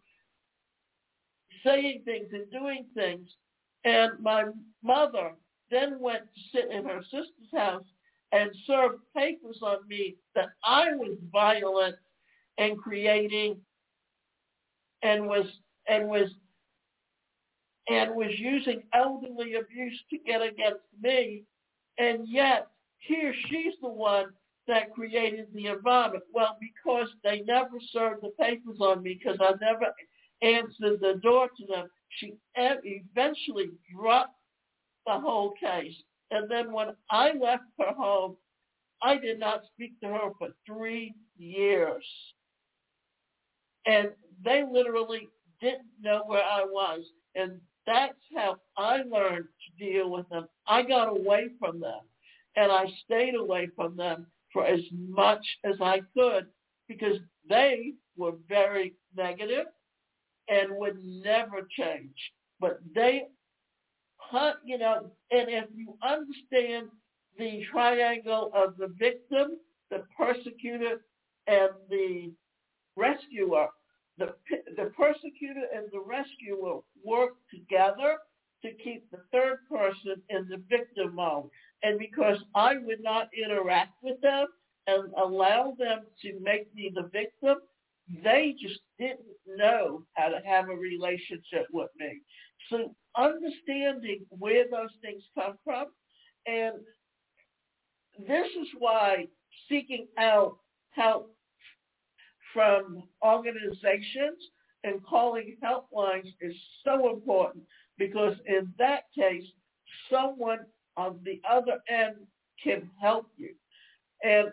saying 1.64 2.02
things 2.04 2.28
and 2.32 2.50
doing 2.50 2.86
things. 2.94 3.28
And 3.84 4.18
my 4.20 4.44
mother 4.82 5.32
then 5.70 6.00
went 6.00 6.22
to 6.22 6.40
sit 6.52 6.70
in 6.70 6.84
her 6.84 7.02
sister's 7.04 7.54
house 7.54 7.84
and 8.32 8.50
served 8.66 9.02
papers 9.16 9.60
on 9.62 9.86
me 9.88 10.16
that 10.34 10.48
I 10.64 10.94
was 10.94 11.16
violent 11.32 11.96
and 12.58 12.78
creating 12.78 13.60
and 15.02 15.26
was 15.26 15.46
and 15.88 16.08
was 16.08 16.30
and 17.88 18.14
was 18.14 18.30
using 18.38 18.82
elderly 18.94 19.54
abuse 19.54 20.00
to 20.10 20.18
get 20.18 20.42
against 20.42 20.84
me 21.02 21.44
and 21.98 22.28
yet 22.28 22.68
here 22.98 23.34
she's 23.48 23.74
the 23.82 23.88
one 23.88 24.26
that 24.68 24.92
created 24.92 25.48
the 25.52 25.66
environment. 25.66 26.24
Well, 26.32 26.56
because 26.60 27.08
they 27.24 27.40
never 27.40 27.78
served 27.90 28.22
the 28.22 28.30
papers 28.40 28.78
on 28.80 29.02
me 29.02 29.18
because 29.22 29.38
I 29.40 29.52
never 29.60 29.92
answered 30.42 31.00
the 31.00 31.18
door 31.22 31.48
to 31.48 31.66
them, 31.66 31.88
she 32.08 32.34
eventually 32.54 33.70
dropped 33.94 34.36
the 35.06 35.18
whole 35.18 35.52
case. 35.60 35.94
And 36.30 36.50
then 36.50 36.72
when 36.72 36.88
I 37.10 37.32
left 37.32 37.64
her 37.78 37.92
home, 37.92 38.36
I 39.02 39.18
did 39.18 39.38
not 39.38 39.62
speak 39.72 39.98
to 40.00 40.08
her 40.08 40.30
for 40.38 40.48
three 40.66 41.14
years. 41.36 42.04
And 43.86 44.10
they 44.44 44.64
literally 44.70 45.28
didn't 45.60 45.88
know 46.02 46.22
where 46.26 46.42
I 46.42 46.64
was. 46.64 47.00
And 47.34 47.60
that's 47.86 48.18
how 48.34 48.56
I 48.76 49.02
learned 49.02 49.44
to 49.44 49.84
deal 49.84 50.10
with 50.10 50.28
them. 50.28 50.46
I 50.66 50.82
got 50.82 51.08
away 51.08 51.48
from 51.58 51.80
them. 51.80 52.00
And 52.56 52.70
I 52.70 52.86
stayed 53.04 53.34
away 53.34 53.68
from 53.76 53.96
them 53.96 54.26
for 54.52 54.66
as 54.66 54.80
much 54.92 55.44
as 55.64 55.76
I 55.80 56.00
could 56.16 56.46
because 56.88 57.18
they 57.48 57.92
were 58.16 58.32
very 58.48 58.94
negative 59.16 59.66
and 60.48 60.76
would 60.76 60.98
never 61.02 61.66
change. 61.78 62.16
But 62.58 62.80
they, 62.94 63.28
you 64.64 64.78
know, 64.78 65.10
and 65.30 65.48
if 65.48 65.66
you 65.74 65.94
understand 66.02 66.88
the 67.38 67.62
triangle 67.70 68.50
of 68.54 68.76
the 68.76 68.88
victim, 68.98 69.56
the 69.90 70.02
persecutor, 70.16 71.02
and 71.46 71.70
the 71.88 72.32
rescuer, 72.96 73.68
the, 74.18 74.34
the 74.76 74.90
persecutor 74.96 75.64
and 75.74 75.86
the 75.92 76.00
rescuer 76.00 76.80
work 77.04 77.32
together 77.50 78.18
to 78.62 78.72
keep 78.84 79.10
the 79.10 79.20
third 79.32 79.58
person 79.68 80.22
in 80.28 80.48
the 80.48 80.62
victim 80.68 81.14
mode. 81.14 81.48
And 81.82 81.98
because 81.98 82.38
I 82.54 82.74
would 82.76 83.02
not 83.02 83.28
interact 83.34 83.94
with 84.02 84.20
them 84.20 84.46
and 84.86 85.12
allow 85.16 85.74
them 85.78 86.00
to 86.22 86.38
make 86.40 86.74
me 86.74 86.92
the 86.94 87.08
victim, 87.12 87.56
they 88.22 88.54
just 88.60 88.80
didn't 88.98 89.20
know 89.46 90.02
how 90.14 90.28
to 90.28 90.40
have 90.44 90.68
a 90.68 90.74
relationship 90.74 91.66
with 91.72 91.90
me. 91.98 92.20
So 92.68 92.94
understanding 93.16 94.26
where 94.30 94.64
those 94.70 94.90
things 95.00 95.22
come 95.34 95.56
from 95.64 95.86
and 96.46 96.74
this 98.26 98.46
is 98.60 98.68
why 98.78 99.26
seeking 99.68 100.06
out 100.18 100.56
help 100.90 101.34
from 102.52 103.02
organizations 103.24 104.38
and 104.84 105.04
calling 105.04 105.56
helplines 105.62 106.32
is 106.40 106.54
so 106.84 107.10
important 107.12 107.64
because 107.98 108.34
in 108.46 108.72
that 108.78 109.04
case, 109.16 109.44
someone 110.10 110.60
on 110.96 111.18
the 111.24 111.40
other 111.48 111.78
end 111.88 112.16
can 112.62 112.90
help 113.00 113.26
you. 113.36 113.54
And 114.22 114.48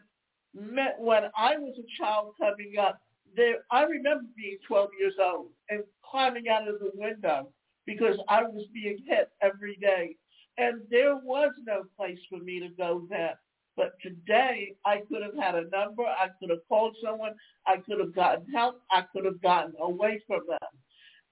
when 0.99 1.23
I 1.38 1.57
was 1.57 1.77
a 1.77 2.01
child 2.01 2.33
coming 2.39 2.75
up, 2.79 2.99
there, 3.36 3.57
I 3.71 3.83
remember 3.83 4.25
being 4.36 4.57
12 4.67 4.89
years 4.99 5.13
old 5.23 5.47
and 5.69 5.83
climbing 6.10 6.49
out 6.49 6.67
of 6.67 6.79
the 6.79 6.91
window 6.95 7.49
because 7.86 8.17
I 8.27 8.43
was 8.43 8.65
being 8.73 8.97
hit 9.07 9.29
every 9.41 9.77
day. 9.77 10.15
And 10.57 10.81
there 10.89 11.15
was 11.15 11.51
no 11.65 11.83
place 11.95 12.19
for 12.29 12.39
me 12.39 12.60
to 12.60 12.69
go 12.69 13.05
then. 13.10 13.33
But 13.77 13.91
today, 14.01 14.75
I 14.85 15.03
could 15.07 15.21
have 15.21 15.35
had 15.39 15.53
a 15.55 15.69
number. 15.69 16.03
I 16.03 16.29
could 16.39 16.49
have 16.49 16.67
called 16.67 16.97
someone. 17.01 17.35
I 17.67 17.77
could 17.77 17.99
have 17.99 18.13
gotten 18.13 18.51
help. 18.51 18.81
I 18.91 19.03
could 19.13 19.23
have 19.23 19.41
gotten 19.41 19.73
away 19.79 20.21
from 20.27 20.41
them 20.49 20.57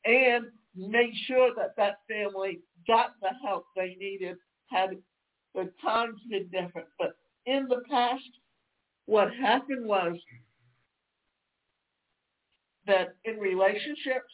and 0.05 0.45
made 0.75 1.13
sure 1.25 1.49
that 1.57 1.75
that 1.77 1.95
family 2.07 2.59
got 2.87 3.13
the 3.21 3.29
help 3.43 3.65
they 3.75 3.97
needed 3.99 4.37
had 4.67 4.91
the 5.55 5.71
times 5.81 6.19
been 6.29 6.47
different. 6.51 6.87
But 6.99 7.15
in 7.47 7.67
the 7.67 7.81
past, 7.89 8.21
what 9.07 9.33
happened 9.33 9.87
was 9.87 10.17
that 12.85 13.15
in 13.23 13.37
relationships, 13.37 14.31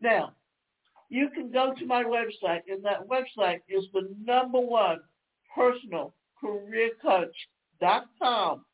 now, 0.00 0.32
you 1.10 1.28
can 1.30 1.52
go 1.52 1.74
to 1.78 1.86
my 1.86 2.02
website, 2.02 2.62
and 2.68 2.82
that 2.84 3.06
website 3.06 3.60
is 3.68 3.84
the 3.92 4.08
number 4.24 4.58
one 4.58 4.98
personal 5.54 6.14
careercoach.com. 6.42 8.64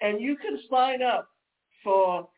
And 0.00 0.20
you 0.20 0.36
can 0.36 0.60
sign 0.70 1.02
up 1.02 1.28
for 1.82 2.28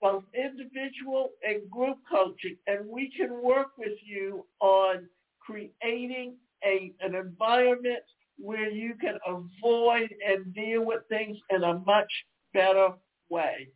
both 0.00 0.22
individual 0.34 1.30
and 1.42 1.68
group 1.70 1.98
coaching, 2.10 2.56
and 2.66 2.86
we 2.86 3.10
can 3.16 3.42
work 3.42 3.78
with 3.78 3.98
you 4.04 4.44
on 4.60 5.08
creating 5.40 6.36
a, 6.62 6.92
an 7.00 7.14
environment 7.14 8.02
where 8.38 8.70
you 8.70 8.94
can 9.00 9.18
avoid 9.26 10.14
and 10.26 10.52
deal 10.54 10.84
with 10.84 11.00
things 11.08 11.38
in 11.50 11.64
a 11.64 11.78
much 11.86 12.12
better 12.52 12.90
way. 13.30 13.68